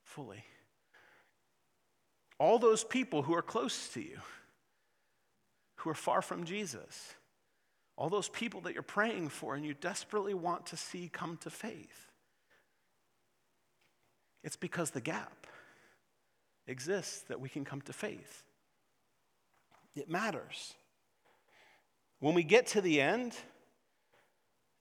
fully. 0.04 0.44
All 2.38 2.58
those 2.58 2.84
people 2.84 3.22
who 3.22 3.34
are 3.34 3.42
close 3.42 3.88
to 3.94 4.00
you, 4.00 4.18
who 5.76 5.88
are 5.88 5.94
far 5.94 6.20
from 6.20 6.44
Jesus, 6.44 7.14
all 7.96 8.10
those 8.10 8.28
people 8.28 8.60
that 8.62 8.74
you're 8.74 8.82
praying 8.82 9.30
for 9.30 9.54
and 9.54 9.64
you 9.64 9.72
desperately 9.72 10.34
want 10.34 10.66
to 10.66 10.76
see 10.76 11.08
come 11.10 11.38
to 11.38 11.50
faith 11.50 12.10
it's 14.42 14.56
because 14.56 14.90
the 14.90 15.00
gap 15.00 15.46
exists 16.66 17.22
that 17.22 17.40
we 17.40 17.48
can 17.48 17.64
come 17.64 17.80
to 17.82 17.92
faith. 17.92 18.44
It 19.94 20.08
matters. 20.08 20.74
When 22.20 22.34
we 22.34 22.42
get 22.42 22.66
to 22.68 22.80
the 22.80 23.00
end 23.00 23.34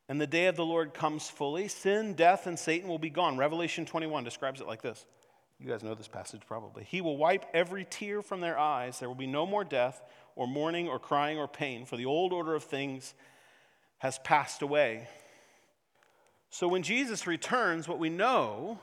and 0.10 0.19
the 0.19 0.28
day 0.28 0.48
of 0.48 0.56
the 0.56 0.65
Lord 0.65 0.93
comes 0.93 1.30
fully, 1.30 1.67
sin, 1.67 2.15
death, 2.15 2.48
and 2.48 2.58
Satan 2.58 2.89
will 2.89 3.00
be 3.00 3.12
gone. 3.12 3.38
Revelation 3.38 3.86
21 3.86 4.24
describes 4.24 4.60
it 4.60 4.65
like 4.65 4.82
this. 4.82 5.06
You 5.60 5.69
guys 5.69 5.84
know 5.84 5.93
this 5.93 6.08
passage 6.08 6.41
probably. 6.48 6.84
He 6.84 7.00
will 7.00 7.15
wipe 7.15 7.45
every 7.54 7.86
tear 7.88 8.24
from 8.24 8.41
their 8.41 8.58
eyes. 8.58 9.00
There 9.00 9.08
will 9.08 9.15
be 9.15 9.28
no 9.28 9.45
more 9.45 9.63
death, 9.63 10.02
or 10.36 10.48
mourning, 10.48 10.88
or 10.88 10.98
crying, 11.00 11.38
or 11.38 11.48
pain, 11.48 11.86
for 11.86 11.95
the 11.95 12.06
old 12.06 12.34
order 12.34 12.56
of 12.56 12.63
things 12.63 13.13
has 14.00 14.17
passed 14.19 14.62
away. 14.63 15.08
So 16.50 16.67
when 16.67 16.82
Jesus 16.82 17.28
returns, 17.28 17.88
what 17.88 18.00
we 18.00 18.10
know 18.10 18.80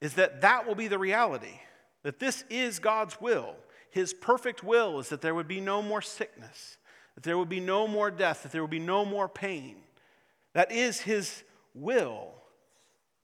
is 0.00 0.14
that 0.14 0.42
that 0.42 0.66
will 0.66 0.74
be 0.74 0.88
the 0.88 0.98
reality, 0.98 1.60
that 2.02 2.18
this 2.18 2.44
is 2.50 2.80
God's 2.80 3.18
will. 3.20 3.54
His 3.90 4.12
perfect 4.12 4.62
will 4.62 4.98
is 4.98 5.08
that 5.08 5.22
there 5.22 5.34
would 5.34 5.48
be 5.48 5.60
no 5.60 5.80
more 5.80 6.02
sickness, 6.02 6.76
that 7.14 7.22
there 7.22 7.38
would 7.38 7.48
be 7.48 7.60
no 7.60 7.88
more 7.88 8.10
death, 8.10 8.42
that 8.42 8.52
there 8.52 8.60
would 8.60 8.70
be 8.70 8.78
no 8.78 9.06
more 9.06 9.28
pain. 9.28 9.76
That 10.58 10.72
is 10.72 11.00
His 11.00 11.44
will. 11.72 12.34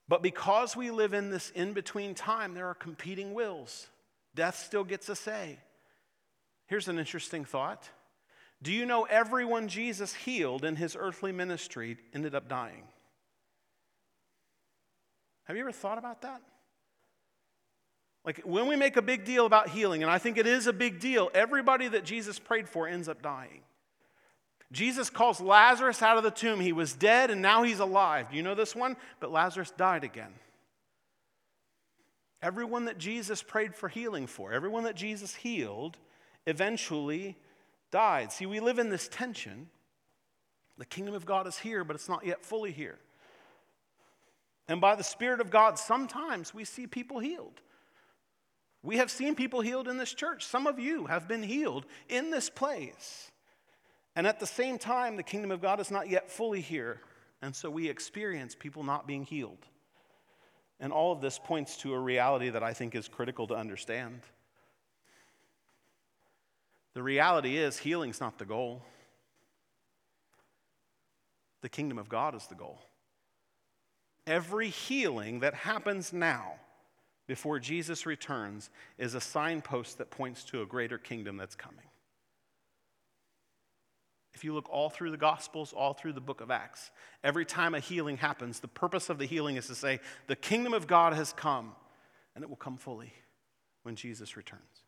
But 0.07 0.23
because 0.23 0.77
we 0.77 0.93
live 0.93 1.15
in 1.15 1.31
this 1.31 1.51
in 1.51 1.73
between 1.73 2.15
time, 2.15 2.55
there 2.55 2.69
are 2.69 2.77
competing 2.77 3.35
wills. 3.35 3.89
Death 4.37 4.57
still 4.65 4.85
gets 4.85 5.09
a 5.09 5.17
say. 5.17 5.59
Here's 6.69 6.87
an 6.87 6.97
interesting 6.97 7.45
thought 7.45 7.91
Do 8.63 8.73
you 8.73 8.87
know 8.87 9.03
everyone 9.03 9.67
Jesus 9.67 10.15
healed 10.15 10.65
in 10.65 10.77
his 10.77 10.95
earthly 10.97 11.33
ministry 11.33 11.97
ended 12.15 12.37
up 12.37 12.49
dying? 12.49 12.85
Have 15.49 15.57
you 15.57 15.63
ever 15.65 15.73
thought 15.73 15.99
about 15.99 16.23
that? 16.23 16.41
Like 18.25 18.43
when 18.45 18.69
we 18.69 18.77
make 18.77 18.97
a 18.97 19.03
big 19.03 19.25
deal 19.25 19.45
about 19.45 19.71
healing, 19.71 20.05
and 20.05 20.13
I 20.13 20.19
think 20.19 20.39
it 20.39 20.47
is 20.47 20.69
a 20.69 20.73
big 20.73 21.01
deal, 21.01 21.33
everybody 21.35 21.89
that 21.89 22.05
Jesus 22.05 22.39
prayed 22.39 22.69
for 22.69 22.87
ends 22.87 23.09
up 23.09 23.23
dying. 23.23 23.63
Jesus 24.75 25.09
calls 25.09 25.41
Lazarus 25.41 26.03
out 26.03 26.19
of 26.19 26.25
the 26.25 26.31
tomb. 26.31 26.61
He 26.61 26.73
was 26.73 26.93
dead 26.93 27.31
and 27.31 27.41
now 27.41 27.63
he's 27.63 27.79
alive. 27.79 28.31
Do 28.31 28.37
you 28.37 28.43
know 28.43 28.55
this 28.55 28.75
one? 28.75 28.97
But 29.21 29.31
Lazarus 29.33 29.73
died 29.77 30.05
again. 30.05 30.33
Everyone 32.43 32.85
that 32.87 32.99
Jesus 32.99 33.43
prayed 33.43 33.75
for 33.75 33.89
healing 33.89 34.27
for, 34.27 34.53
everyone 34.53 34.85
that 34.85 34.97
Jesus 34.97 35.35
healed, 35.35 35.97
eventually 36.47 37.37
died. 37.91 38.33
See, 38.33 38.45
we 38.45 38.61
live 38.61 38.79
in 38.79 38.91
this 38.91 39.09
tension. 39.09 39.69
The 40.77 40.85
kingdom 40.85 41.15
of 41.15 41.25
God 41.25 41.47
is 41.47 41.59
here, 41.59 41.85
but 41.85 41.97
it's 41.97 42.09
not 42.09 42.27
yet 42.27 42.45
fully 42.45 42.73
here. 42.73 42.99
And 44.69 44.81
by 44.81 44.95
the 44.95 45.05
Spirit 45.05 45.41
of 45.41 45.51
God, 45.51 45.79
sometimes 45.79 46.53
we 46.53 46.65
see 46.65 46.87
people 46.87 47.19
healed. 47.19 47.61
We 48.83 48.97
have 48.97 49.11
seen 49.11 49.35
people 49.35 49.63
healed 49.63 49.89
in 49.89 49.97
this 49.97 50.13
church. 50.13 50.45
Some 50.45 50.67
of 50.67 50.79
you 50.79 51.07
have 51.07 51.27
been 51.29 51.43
healed 51.43 51.87
in 52.09 52.31
this 52.31 52.51
place. 52.51 53.31
And 54.17 54.27
at 54.27 54.39
the 54.41 54.47
same 54.47 54.79
time, 54.79 55.17
the 55.17 55.23
kingdom 55.23 55.51
of 55.51 55.61
God 55.61 55.81
is 55.81 55.91
not 55.91 56.09
yet 56.09 56.31
fully 56.31 56.61
here. 56.61 57.01
And 57.43 57.55
so 57.55 57.69
we 57.69 57.89
experience 57.89 58.55
people 58.55 58.85
not 58.85 59.07
being 59.07 59.25
healed. 59.25 59.67
And 60.81 60.93
all 60.93 61.13
of 61.13 61.21
this 61.21 61.39
points 61.39 61.77
to 61.79 61.95
a 61.95 61.99
reality 61.99 62.51
that 62.51 62.63
I 62.63 62.73
think 62.73 62.95
is 62.95 63.09
critical 63.09 63.47
to 63.49 63.55
understand. 63.55 64.21
The 66.95 67.03
reality 67.03 67.57
is, 67.57 67.77
healing's 67.79 68.21
not 68.21 68.39
the 68.39 68.45
goal, 68.45 68.83
the 71.61 71.69
kingdom 71.69 71.99
of 71.99 72.09
God 72.09 72.35
is 72.35 72.47
the 72.47 72.55
goal. 72.55 72.79
Every 74.27 74.69
healing 74.69 75.41
that 75.41 75.55
happens 75.55 76.13
now 76.13 76.55
before 77.27 77.59
Jesus 77.59 78.07
returns 78.07 78.71
is 78.99 79.15
a 79.15 79.21
signpost 79.21 79.99
that 79.99 80.11
points 80.11 80.45
to 80.45 80.63
a 80.63 80.67
greater 80.67 80.99
kingdom 80.99 81.37
that's 81.37 81.57
coming. 81.57 81.87
If 84.35 84.43
you 84.43 84.53
look 84.53 84.69
all 84.69 84.91
through 84.91 85.13
the 85.13 85.17
Gospels, 85.17 85.73
all 85.73 85.95
through 85.95 86.13
the 86.15 86.21
book 86.21 86.41
of 86.41 86.51
Acts, 86.51 86.91
every 87.23 87.45
time 87.45 87.75
a 87.75 87.81
healing 87.81 88.17
happens, 88.17 88.59
the 88.59 88.69
purpose 88.69 89.09
of 89.09 89.19
the 89.19 89.27
healing 89.27 89.57
is 89.57 89.69
to 89.69 89.75
say, 89.75 90.01
the 90.27 90.37
kingdom 90.37 90.75
of 90.75 90.89
God 90.89 91.13
has 91.13 91.33
come, 91.33 91.73
and 92.35 92.43
it 92.43 92.49
will 92.49 92.57
come 92.57 92.77
fully 92.77 93.13
when 93.85 93.95
Jesus 93.95 94.37
returns. 94.37 94.83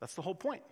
That's 0.00 0.14
the 0.14 0.22
whole 0.22 0.34
point. 0.36 0.62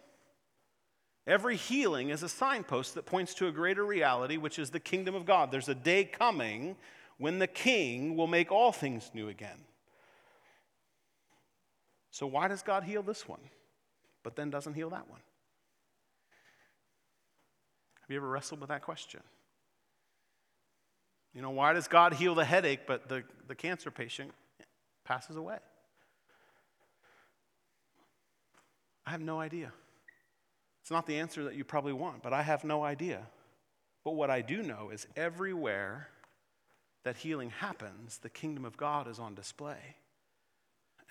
Every 1.26 1.56
healing 1.56 2.10
is 2.10 2.22
a 2.22 2.28
signpost 2.28 2.94
that 2.94 3.06
points 3.06 3.34
to 3.34 3.48
a 3.48 3.52
greater 3.52 3.84
reality, 3.84 4.36
which 4.36 4.58
is 4.58 4.70
the 4.70 4.80
kingdom 4.80 5.14
of 5.14 5.26
God. 5.26 5.50
There's 5.50 5.70
a 5.70 5.74
day 5.74 6.04
coming 6.04 6.76
when 7.18 7.38
the 7.38 7.46
king 7.46 8.16
will 8.16 8.26
make 8.26 8.52
all 8.52 8.72
things 8.72 9.10
new 9.14 9.28
again. 9.28 9.58
So, 12.10 12.26
why 12.26 12.46
does 12.46 12.62
God 12.62 12.84
heal 12.84 13.02
this 13.02 13.26
one, 13.26 13.40
but 14.22 14.36
then 14.36 14.50
doesn't 14.50 14.74
heal 14.74 14.90
that 14.90 15.08
one? 15.10 15.20
Have 18.04 18.10
you 18.10 18.16
ever 18.16 18.28
wrestled 18.28 18.60
with 18.60 18.68
that 18.68 18.82
question? 18.82 19.20
You 21.32 21.40
know, 21.40 21.50
why 21.50 21.72
does 21.72 21.88
God 21.88 22.12
heal 22.12 22.34
the 22.34 22.44
headache, 22.44 22.80
but 22.86 23.08
the, 23.08 23.24
the 23.48 23.54
cancer 23.54 23.90
patient 23.90 24.30
passes 25.04 25.36
away? 25.36 25.56
I 29.06 29.10
have 29.10 29.22
no 29.22 29.40
idea. 29.40 29.72
It's 30.82 30.90
not 30.90 31.06
the 31.06 31.18
answer 31.18 31.44
that 31.44 31.54
you 31.54 31.64
probably 31.64 31.94
want, 31.94 32.22
but 32.22 32.34
I 32.34 32.42
have 32.42 32.62
no 32.62 32.84
idea. 32.84 33.22
But 34.04 34.12
what 34.12 34.28
I 34.28 34.42
do 34.42 34.62
know 34.62 34.90
is 34.90 35.06
everywhere 35.16 36.08
that 37.04 37.16
healing 37.16 37.50
happens, 37.50 38.18
the 38.18 38.28
kingdom 38.28 38.66
of 38.66 38.76
God 38.76 39.08
is 39.08 39.18
on 39.18 39.34
display 39.34 39.96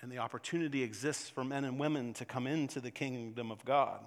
and 0.04 0.12
the 0.12 0.18
opportunity 0.18 0.82
exists 0.82 1.30
for 1.30 1.42
men 1.42 1.64
and 1.64 1.80
women 1.80 2.12
to 2.12 2.26
come 2.26 2.46
into 2.46 2.78
the 2.78 2.90
kingdom 2.90 3.50
of 3.50 3.64
God. 3.64 4.00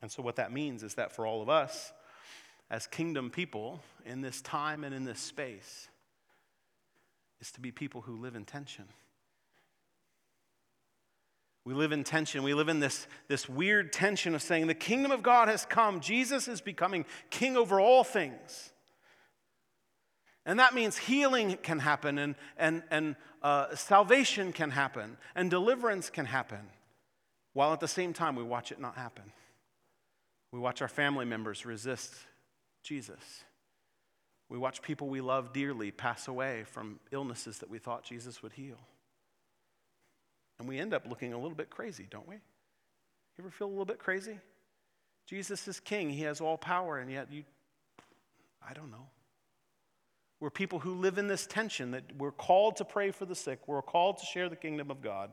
And 0.00 0.10
so, 0.10 0.22
what 0.22 0.36
that 0.36 0.52
means 0.52 0.82
is 0.82 0.94
that 0.94 1.12
for 1.12 1.26
all 1.26 1.42
of 1.42 1.48
us, 1.48 1.92
as 2.70 2.86
kingdom 2.86 3.30
people 3.30 3.80
in 4.04 4.20
this 4.20 4.40
time 4.42 4.84
and 4.84 4.94
in 4.94 5.04
this 5.04 5.20
space, 5.20 5.88
is 7.40 7.50
to 7.52 7.60
be 7.60 7.70
people 7.70 8.02
who 8.02 8.16
live 8.16 8.36
in 8.36 8.44
tension. 8.44 8.84
We 11.64 11.74
live 11.74 11.92
in 11.92 12.02
tension. 12.02 12.42
We 12.42 12.54
live 12.54 12.68
in 12.68 12.80
this, 12.80 13.06
this 13.28 13.48
weird 13.48 13.92
tension 13.92 14.34
of 14.34 14.40
saying, 14.40 14.68
the 14.68 14.74
kingdom 14.74 15.10
of 15.10 15.22
God 15.22 15.48
has 15.48 15.66
come. 15.66 16.00
Jesus 16.00 16.48
is 16.48 16.60
becoming 16.62 17.04
king 17.28 17.56
over 17.56 17.78
all 17.78 18.04
things. 18.04 18.72
And 20.46 20.60
that 20.60 20.74
means 20.74 20.96
healing 20.96 21.58
can 21.62 21.78
happen, 21.78 22.16
and, 22.16 22.34
and, 22.56 22.82
and 22.90 23.16
uh, 23.42 23.74
salvation 23.74 24.54
can 24.54 24.70
happen, 24.70 25.18
and 25.34 25.50
deliverance 25.50 26.08
can 26.08 26.24
happen, 26.24 26.70
while 27.52 27.74
at 27.74 27.80
the 27.80 27.88
same 27.88 28.14
time 28.14 28.34
we 28.34 28.42
watch 28.42 28.72
it 28.72 28.80
not 28.80 28.96
happen. 28.96 29.24
We 30.52 30.58
watch 30.58 30.82
our 30.82 30.88
family 30.88 31.24
members 31.24 31.66
resist 31.66 32.14
Jesus. 32.82 33.44
We 34.48 34.56
watch 34.56 34.80
people 34.80 35.08
we 35.08 35.20
love 35.20 35.52
dearly 35.52 35.90
pass 35.90 36.26
away 36.26 36.64
from 36.64 37.00
illnesses 37.12 37.58
that 37.58 37.68
we 37.68 37.78
thought 37.78 38.02
Jesus 38.02 38.42
would 38.42 38.52
heal. 38.52 38.78
And 40.58 40.68
we 40.68 40.78
end 40.78 40.94
up 40.94 41.06
looking 41.06 41.32
a 41.32 41.36
little 41.36 41.56
bit 41.56 41.70
crazy, 41.70 42.06
don't 42.10 42.26
we? 42.26 42.34
You 42.34 43.44
ever 43.44 43.50
feel 43.50 43.68
a 43.68 43.70
little 43.70 43.84
bit 43.84 43.98
crazy? 43.98 44.38
Jesus 45.26 45.68
is 45.68 45.78
king, 45.78 46.10
he 46.10 46.22
has 46.22 46.40
all 46.40 46.56
power, 46.56 46.98
and 46.98 47.10
yet 47.10 47.30
you, 47.30 47.44
I 48.66 48.72
don't 48.72 48.90
know. 48.90 49.06
We're 50.40 50.50
people 50.50 50.78
who 50.78 50.94
live 50.94 51.18
in 51.18 51.28
this 51.28 51.46
tension 51.46 51.90
that 51.90 52.16
we're 52.16 52.32
called 52.32 52.76
to 52.76 52.84
pray 52.84 53.10
for 53.10 53.26
the 53.26 53.34
sick, 53.34 53.60
we're 53.66 53.82
called 53.82 54.18
to 54.18 54.26
share 54.26 54.48
the 54.48 54.56
kingdom 54.56 54.90
of 54.90 55.02
God. 55.02 55.30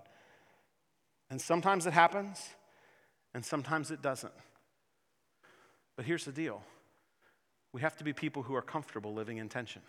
And 1.30 1.40
sometimes 1.40 1.88
it 1.88 1.94
happens, 1.94 2.44
and 3.34 3.44
sometimes 3.44 3.90
it 3.90 4.02
doesn't. 4.02 4.34
But 5.96 6.06
here's 6.06 6.26
the 6.26 6.32
deal 6.32 6.62
we 7.72 7.82
have 7.82 7.98
to 7.98 8.04
be 8.04 8.14
people 8.14 8.44
who 8.44 8.56
are 8.56 8.62
comfortable 8.62 9.14
living 9.14 9.38
in 9.38 9.50
tension. 9.50 9.82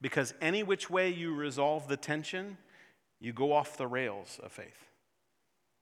Because 0.00 0.34
any 0.40 0.62
which 0.62 0.90
way 0.90 1.08
you 1.08 1.34
resolve 1.34 1.88
the 1.88 1.96
tension, 1.96 2.58
you 3.20 3.32
go 3.32 3.52
off 3.52 3.76
the 3.76 3.86
rails 3.86 4.38
of 4.42 4.52
faith. 4.52 4.86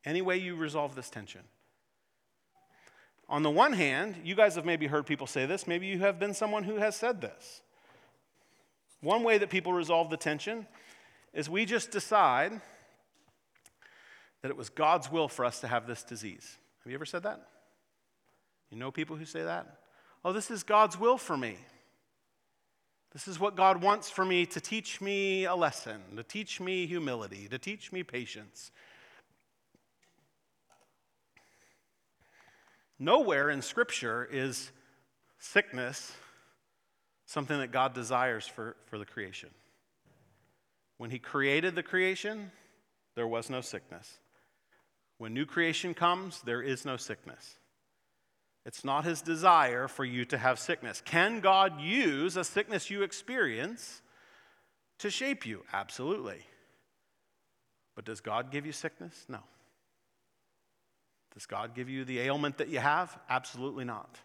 Any 0.05 0.23
way 0.23 0.37
you 0.37 0.55
resolve 0.57 0.95
this 0.95 1.11
tension. 1.11 1.43
On 3.29 3.43
the 3.43 3.51
one 3.51 3.73
hand, 3.73 4.15
you 4.23 4.37
guys 4.37 4.55
have 4.55 4.65
maybe 4.65 4.87
heard 4.87 5.05
people 5.07 5.27
say 5.27 5.45
this, 5.45 5.67
maybe 5.67 5.87
you 5.87 5.99
have 5.99 6.19
been 6.19 6.33
someone 6.33 6.62
who 6.62 6.77
has 6.77 6.95
said 6.95 7.21
this. 7.21 7.61
One 9.01 9.25
way 9.25 9.39
that 9.39 9.51
people 9.51 9.73
resolve 9.73 10.09
the 10.09 10.17
tension 10.17 10.67
is 11.35 11.51
we 11.51 11.65
just 11.65 11.91
decide 11.91 12.61
that 14.43 14.51
it 14.51 14.57
was 14.57 14.69
God's 14.69 15.11
will 15.11 15.29
for 15.29 15.45
us 15.45 15.61
to 15.61 15.67
have 15.67 15.87
this 15.87 16.05
disease. 16.05 16.57
Have 16.85 16.91
you 16.91 16.97
ever 16.97 17.05
said 17.05 17.25
that? 17.25 17.47
You 18.70 18.79
know 18.79 18.90
people 18.90 19.16
who 19.16 19.24
say 19.24 19.42
that? 19.42 19.66
Oh, 20.24 20.33
this 20.33 20.50
is 20.50 20.62
God's 20.62 20.98
will 20.98 21.18
for 21.18 21.37
me. 21.37 21.57
This 23.12 23.29
is 23.29 23.38
what 23.38 23.57
God 23.57 23.83
wants 23.83 24.11
for 24.11 24.24
me 24.24 24.44
to 24.46 24.61
teach 24.61 25.00
me 25.00 25.44
a 25.44 25.55
lesson, 25.55 26.00
to 26.16 26.22
teach 26.22 26.61
me 26.61 26.87
humility, 26.87 27.48
to 27.48 27.59
teach 27.59 27.92
me 27.92 28.02
patience, 28.02 28.72
Nowhere 32.98 33.50
in 33.50 33.61
Scripture 33.61 34.26
is 34.31 34.70
sickness 35.38 36.12
something 37.26 37.59
that 37.59 37.72
God 37.72 37.92
desires 37.92 38.46
for, 38.46 38.76
for 38.87 38.98
the 38.98 39.05
creation. 39.05 39.50
When 40.96 41.11
He 41.11 41.18
created 41.18 41.74
the 41.74 41.83
creation, 41.83 42.50
there 43.14 43.26
was 43.26 43.50
no 43.50 43.61
sickness. 43.61 44.18
When 45.18 45.35
new 45.35 45.44
creation 45.44 45.92
comes, 45.92 46.40
there 46.42 46.62
is 46.62 46.85
no 46.85 46.96
sickness. 46.96 47.57
It's 48.66 48.85
not 48.85 49.05
His 49.05 49.22
desire 49.22 49.87
for 49.87 50.05
you 50.05 50.24
to 50.26 50.37
have 50.37 50.59
sickness. 50.59 51.00
Can 51.05 51.38
God 51.38 51.81
use 51.81 52.37
a 52.37 52.42
sickness 52.42 52.90
you 52.90 53.02
experience 53.02 54.02
to 54.98 55.09
shape 55.09 55.46
you? 55.46 55.62
Absolutely. 55.72 56.40
But 57.94 58.05
does 58.05 58.20
God 58.20 58.50
give 58.50 58.66
you 58.66 58.72
sickness? 58.72 59.24
No. 59.29 59.38
Does 61.33 61.46
God 61.46 61.76
give 61.76 61.88
you 61.88 62.05
the 62.05 62.18
ailment 62.18 62.59
that 62.59 62.68
you 62.68 62.81
have? 62.81 63.16
Absolutely 63.31 63.85
not. 63.85 64.18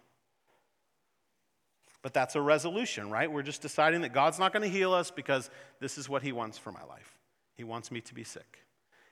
But 2.02 2.12
that's 2.12 2.34
a 2.34 2.40
resolution, 2.40 3.10
right? 3.10 3.30
We're 3.30 3.42
just 3.42 3.62
deciding 3.62 4.00
that 4.00 4.12
God's 4.12 4.40
not 4.40 4.52
going 4.52 4.64
to 4.64 4.68
heal 4.68 4.92
us 4.92 5.12
because 5.12 5.50
this 5.78 5.98
is 5.98 6.08
what 6.08 6.22
He 6.22 6.32
wants 6.32 6.58
for 6.58 6.72
my 6.72 6.82
life. 6.82 7.16
He 7.54 7.62
wants 7.62 7.92
me 7.92 8.00
to 8.00 8.14
be 8.14 8.24
sick. 8.24 8.58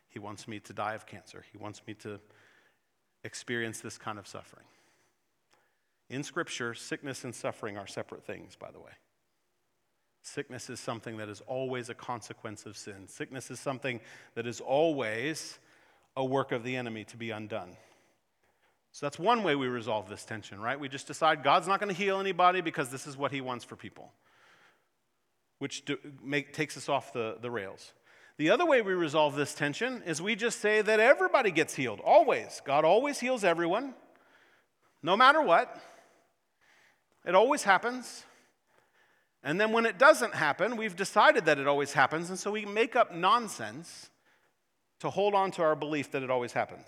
He 0.09 0.19
wants 0.19 0.49
me 0.49 0.59
to 0.59 0.73
die 0.73 0.95
of 0.95 1.07
cancer. 1.07 1.45
He 1.53 1.59
wants 1.59 1.83
me 1.87 1.95
to 1.95 2.19
experience 3.23 3.81
this 3.81 3.97
kind 3.97 4.19
of 4.19 4.27
suffering. 4.27 4.67
In 6.11 6.25
Scripture, 6.25 6.75
sickness 6.75 7.25
and 7.25 7.35
suffering 7.35 7.79
are 7.79 7.87
separate 7.87 8.25
things, 8.25 8.57
by 8.57 8.71
the 8.73 8.81
way. 8.81 8.91
Sickness 10.23 10.69
is 10.69 10.81
something 10.81 11.17
that 11.17 11.29
is 11.29 11.41
always 11.47 11.89
a 11.89 11.95
consequence 11.95 12.67
of 12.67 12.77
sin. 12.77 13.07
Sickness 13.07 13.51
is 13.51 13.59
something 13.59 14.01
that 14.35 14.47
is 14.47 14.61
always 14.61 15.59
a 16.17 16.25
work 16.25 16.53
of 16.53 16.65
the 16.65 16.77
enemy 16.77 17.05
to 17.05 17.17
be 17.17 17.31
undone. 17.31 17.77
So 18.93 19.07
that's 19.07 19.19
one 19.19 19.45
way 19.45 19.55
we 19.55 19.69
resolve 19.69 20.09
this 20.09 20.25
tension, 20.25 20.61
right? 20.61 20.79
We 20.79 20.89
just 20.89 21.07
decide 21.07 21.45
God's 21.45 21.69
not 21.69 21.79
going 21.79 21.95
to 21.95 21.99
heal 21.99 22.19
anybody 22.19 22.61
because 22.61 22.91
this 22.91 23.07
is 23.07 23.17
what 23.17 23.31
he 23.31 23.41
wants 23.41 23.65
for 23.65 23.77
people, 23.77 24.13
which 25.59 25.85
do, 25.85 25.97
make, 26.23 26.53
takes 26.53 26.77
us 26.77 26.89
off 26.89 27.13
the, 27.13 27.37
the 27.41 27.51
rails. 27.51 27.93
The 28.37 28.51
other 28.51 28.67
way 28.67 28.83
we 28.83 28.95
resolve 28.95 29.37
this 29.37 29.55
tension 29.55 30.03
is 30.05 30.21
we 30.21 30.35
just 30.35 30.61
say 30.61 30.83
that 30.83 30.99
everybody 30.99 31.53
gets 31.53 31.75
healed, 31.77 32.01
always. 32.01 32.61
God 32.65 32.85
always 32.85 33.21
heals 33.21 33.45
everyone, 33.45 33.95
no 35.03 35.17
matter 35.17 35.41
what. 35.41 35.81
It 37.25 37.35
always 37.35 37.63
happens. 37.63 38.25
And 39.43 39.61
then 39.61 39.73
when 39.73 39.87
it 39.87 39.99
doesn't 39.99 40.35
happen, 40.35 40.77
we've 40.77 40.97
decided 40.97 41.47
that 41.47 41.59
it 41.59 41.67
always 41.67 41.93
happens, 41.93 42.29
and 42.29 42.39
so 42.39 42.51
we 42.51 42.65
make 42.67 42.95
up 42.95 43.15
nonsense 43.15 44.11
to 45.01 45.09
hold 45.09 45.35
on 45.35 45.51
to 45.53 45.63
our 45.63 45.75
belief 45.75 46.11
that 46.13 46.23
it 46.23 46.31
always 46.31 46.53
happens. 46.53 46.87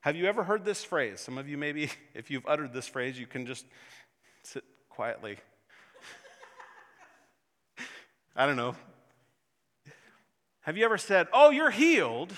Have 0.00 0.16
you 0.16 0.26
ever 0.26 0.42
heard 0.42 0.64
this 0.64 0.84
phrase? 0.84 1.20
Some 1.20 1.36
of 1.36 1.48
you, 1.48 1.58
maybe, 1.58 1.90
if 2.14 2.30
you've 2.30 2.46
uttered 2.46 2.72
this 2.72 2.86
phrase, 2.86 3.18
you 3.18 3.26
can 3.26 3.44
just 3.44 3.66
sit 4.42 4.64
quietly. 4.88 5.36
I 8.36 8.46
don't 8.46 8.56
know. 8.56 8.74
Have 10.60 10.76
you 10.76 10.84
ever 10.84 10.98
said, 10.98 11.28
Oh, 11.32 11.50
you're 11.50 11.70
healed? 11.70 12.32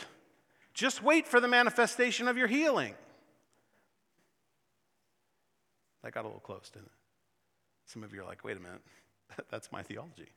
Just 0.74 1.02
wait 1.02 1.26
for 1.26 1.40
the 1.40 1.48
manifestation 1.48 2.28
of 2.28 2.37
your 2.37 2.46
healing. 2.46 2.94
That 6.02 6.12
got 6.12 6.24
a 6.24 6.28
little 6.28 6.40
close, 6.40 6.70
didn't 6.70 6.87
it? 6.87 6.97
Some 7.88 8.05
of 8.05 8.12
you 8.14 8.20
are 8.20 8.27
like, 8.27 8.44
Wait 8.44 8.57
a 8.57 8.61
minute, 8.61 8.83
that's 9.51 9.72
my 9.72 9.83
theology. 9.83 10.29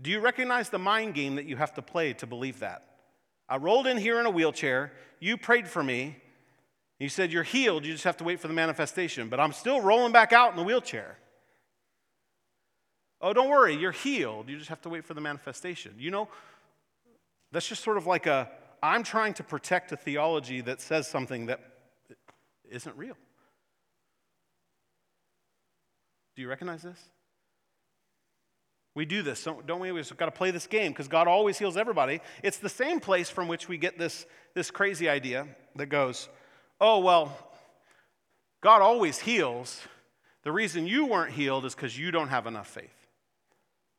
Do 0.00 0.10
you 0.10 0.20
recognize 0.20 0.70
the 0.70 0.78
mind 0.78 1.14
game 1.14 1.36
that 1.36 1.44
you 1.44 1.56
have 1.56 1.74
to 1.74 1.82
play 1.82 2.12
to 2.14 2.26
believe 2.26 2.60
that? 2.60 2.84
I 3.48 3.56
rolled 3.56 3.86
in 3.86 3.96
here 3.96 4.20
in 4.20 4.26
a 4.26 4.30
wheelchair. 4.30 4.92
You 5.20 5.36
prayed 5.36 5.66
for 5.68 5.82
me. 5.82 6.16
You 6.98 7.08
said, 7.08 7.32
You're 7.32 7.42
healed. 7.42 7.84
You 7.84 7.92
just 7.92 8.04
have 8.04 8.16
to 8.18 8.24
wait 8.24 8.40
for 8.40 8.48
the 8.48 8.54
manifestation. 8.54 9.28
But 9.28 9.38
I'm 9.38 9.52
still 9.52 9.80
rolling 9.80 10.12
back 10.12 10.32
out 10.32 10.50
in 10.50 10.56
the 10.56 10.64
wheelchair. 10.64 11.18
Oh, 13.20 13.32
don't 13.32 13.48
worry. 13.48 13.76
You're 13.76 13.92
healed. 13.92 14.48
You 14.48 14.56
just 14.56 14.70
have 14.70 14.80
to 14.82 14.88
wait 14.88 15.04
for 15.04 15.14
the 15.14 15.20
manifestation. 15.20 15.94
You 15.98 16.10
know, 16.10 16.28
that's 17.52 17.68
just 17.68 17.82
sort 17.82 17.96
of 17.96 18.06
like 18.06 18.26
a 18.26 18.48
I'm 18.82 19.02
trying 19.02 19.34
to 19.34 19.42
protect 19.42 19.92
a 19.92 19.96
theology 19.96 20.60
that 20.62 20.80
says 20.80 21.08
something 21.08 21.46
that 21.46 21.60
isn't 22.70 22.96
real. 22.96 23.16
Do 26.38 26.42
you 26.42 26.48
recognize 26.48 26.82
this? 26.82 27.00
We 28.94 29.06
do 29.06 29.22
this, 29.22 29.42
don't 29.42 29.80
we? 29.80 29.90
We've 29.90 30.16
got 30.16 30.26
to 30.26 30.30
play 30.30 30.52
this 30.52 30.68
game 30.68 30.92
because 30.92 31.08
God 31.08 31.26
always 31.26 31.58
heals 31.58 31.76
everybody. 31.76 32.20
It's 32.44 32.58
the 32.58 32.68
same 32.68 33.00
place 33.00 33.28
from 33.28 33.48
which 33.48 33.68
we 33.68 33.76
get 33.76 33.98
this, 33.98 34.24
this 34.54 34.70
crazy 34.70 35.08
idea 35.08 35.48
that 35.74 35.86
goes, 35.86 36.28
oh, 36.80 37.00
well, 37.00 37.36
God 38.60 38.82
always 38.82 39.18
heals. 39.18 39.80
The 40.44 40.52
reason 40.52 40.86
you 40.86 41.06
weren't 41.06 41.32
healed 41.32 41.64
is 41.64 41.74
because 41.74 41.98
you 41.98 42.12
don't 42.12 42.28
have 42.28 42.46
enough 42.46 42.68
faith. 42.68 43.08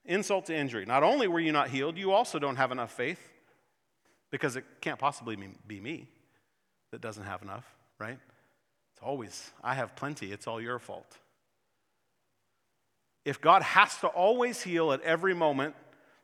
Insult 0.05 0.45
to 0.45 0.55
injury. 0.55 0.85
Not 0.85 1.03
only 1.03 1.27
were 1.27 1.41
you 1.41 1.51
not 1.51 1.67
healed, 1.67 1.97
you 1.97 2.13
also 2.13 2.39
don't 2.39 2.55
have 2.55 2.71
enough 2.71 2.93
faith 2.93 3.19
because 4.31 4.55
it 4.55 4.63
can't 4.79 4.97
possibly 4.97 5.37
be 5.67 5.81
me 5.81 6.07
that 6.93 7.01
doesn't 7.01 7.25
have 7.25 7.41
enough, 7.41 7.65
right? 7.99 8.17
It's 8.93 9.03
always, 9.03 9.51
I 9.61 9.73
have 9.73 9.97
plenty, 9.97 10.31
it's 10.31 10.47
all 10.47 10.61
your 10.61 10.79
fault. 10.79 11.17
If 13.25 13.41
God 13.41 13.61
has 13.61 13.97
to 13.97 14.07
always 14.07 14.61
heal 14.61 14.91
at 14.91 15.01
every 15.01 15.33
moment, 15.33 15.75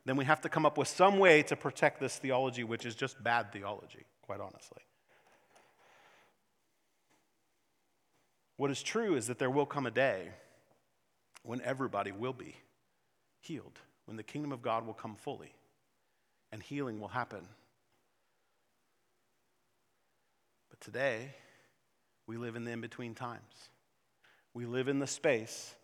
then 0.04 0.16
we 0.16 0.24
have 0.24 0.40
to 0.42 0.48
come 0.48 0.64
up 0.64 0.78
with 0.78 0.88
some 0.88 1.18
way 1.18 1.42
to 1.44 1.56
protect 1.56 2.00
this 2.00 2.16
theology, 2.16 2.64
which 2.64 2.86
is 2.86 2.94
just 2.94 3.22
bad 3.22 3.52
theology, 3.52 4.04
quite 4.22 4.40
honestly. 4.40 4.82
What 8.56 8.70
is 8.70 8.82
true 8.82 9.16
is 9.16 9.26
that 9.26 9.38
there 9.38 9.50
will 9.50 9.66
come 9.66 9.86
a 9.86 9.90
day 9.90 10.28
when 11.42 11.60
everybody 11.60 12.12
will 12.12 12.32
be 12.32 12.56
healed, 13.40 13.78
when 14.06 14.16
the 14.16 14.22
kingdom 14.22 14.52
of 14.52 14.62
God 14.62 14.86
will 14.86 14.94
come 14.94 15.14
fully 15.14 15.52
and 16.52 16.62
healing 16.62 17.00
will 17.00 17.08
happen. 17.08 17.46
But 20.70 20.80
today, 20.80 21.34
we 22.26 22.36
live 22.36 22.56
in 22.56 22.64
the 22.64 22.70
in 22.70 22.80
between 22.80 23.14
times. 23.14 23.70
We 24.54 24.64
live 24.64 24.88
in 24.88 24.98
the 24.98 25.06
space 25.06 25.74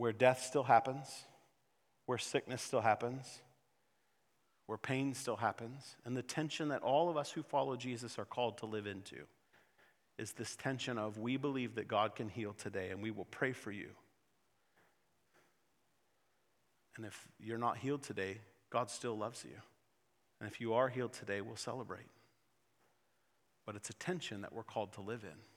where 0.00 0.12
death 0.14 0.42
still 0.42 0.62
happens, 0.62 1.26
where 2.06 2.16
sickness 2.16 2.62
still 2.62 2.80
happens, 2.80 3.42
where 4.64 4.78
pain 4.78 5.12
still 5.12 5.36
happens, 5.36 5.94
and 6.06 6.16
the 6.16 6.22
tension 6.22 6.68
that 6.68 6.80
all 6.80 7.10
of 7.10 7.18
us 7.18 7.30
who 7.30 7.42
follow 7.42 7.76
Jesus 7.76 8.18
are 8.18 8.24
called 8.24 8.56
to 8.56 8.64
live 8.64 8.86
into 8.86 9.16
is 10.16 10.32
this 10.32 10.56
tension 10.56 10.96
of 10.96 11.18
we 11.18 11.36
believe 11.36 11.74
that 11.74 11.86
God 11.86 12.14
can 12.14 12.30
heal 12.30 12.54
today 12.54 12.88
and 12.88 13.02
we 13.02 13.10
will 13.10 13.26
pray 13.26 13.52
for 13.52 13.70
you. 13.70 13.90
And 16.96 17.04
if 17.04 17.28
you're 17.38 17.58
not 17.58 17.76
healed 17.76 18.02
today, 18.02 18.38
God 18.70 18.88
still 18.88 19.18
loves 19.18 19.44
you. 19.44 19.58
And 20.40 20.50
if 20.50 20.62
you 20.62 20.72
are 20.72 20.88
healed 20.88 21.12
today, 21.12 21.42
we'll 21.42 21.56
celebrate. 21.56 22.08
But 23.66 23.76
it's 23.76 23.90
a 23.90 23.94
tension 23.94 24.40
that 24.40 24.54
we're 24.54 24.62
called 24.62 24.94
to 24.94 25.02
live 25.02 25.24
in. 25.24 25.49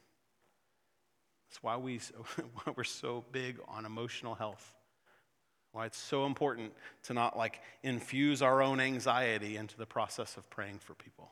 That's 1.53 1.61
why, 1.61 1.77
we, 1.77 1.99
we're 2.75 2.83
so 2.83 3.25
big 3.31 3.59
on 3.67 3.85
emotional 3.85 4.33
health. 4.33 4.73
Why 5.71 5.85
it's 5.85 5.99
so 5.99 6.25
important 6.25 6.73
to 7.03 7.13
not 7.13 7.37
like 7.37 7.61
infuse 7.83 8.41
our 8.41 8.63
own 8.63 8.79
anxiety 8.79 9.55
into 9.55 9.77
the 9.77 9.85
process 9.85 10.35
of 10.35 10.49
praying 10.49 10.79
for 10.79 10.95
people. 10.95 11.29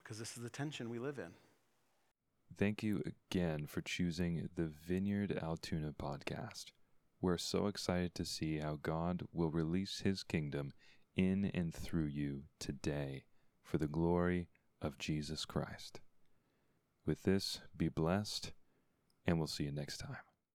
Because 0.00 0.20
this 0.20 0.36
is 0.36 0.44
the 0.44 0.48
tension 0.48 0.88
we 0.88 1.00
live 1.00 1.18
in. 1.18 1.32
Thank 2.56 2.84
you 2.84 3.02
again 3.04 3.66
for 3.66 3.80
choosing 3.80 4.48
the 4.54 4.66
Vineyard 4.66 5.36
Altoona 5.42 5.92
podcast. 5.92 6.66
We're 7.20 7.38
so 7.38 7.66
excited 7.66 8.14
to 8.14 8.24
see 8.24 8.58
how 8.58 8.78
God 8.80 9.24
will 9.32 9.50
release 9.50 10.02
his 10.04 10.22
kingdom 10.22 10.72
in 11.16 11.50
and 11.52 11.74
through 11.74 12.06
you 12.06 12.44
today 12.60 13.24
for 13.64 13.78
the 13.78 13.88
glory 13.88 14.46
of 14.80 14.98
Jesus 14.98 15.44
Christ. 15.44 15.98
With 17.06 17.24
this, 17.24 17.60
be 17.76 17.88
blessed, 17.88 18.52
and 19.26 19.38
we'll 19.38 19.46
see 19.46 19.64
you 19.64 19.72
next 19.72 19.98
time. 19.98 20.16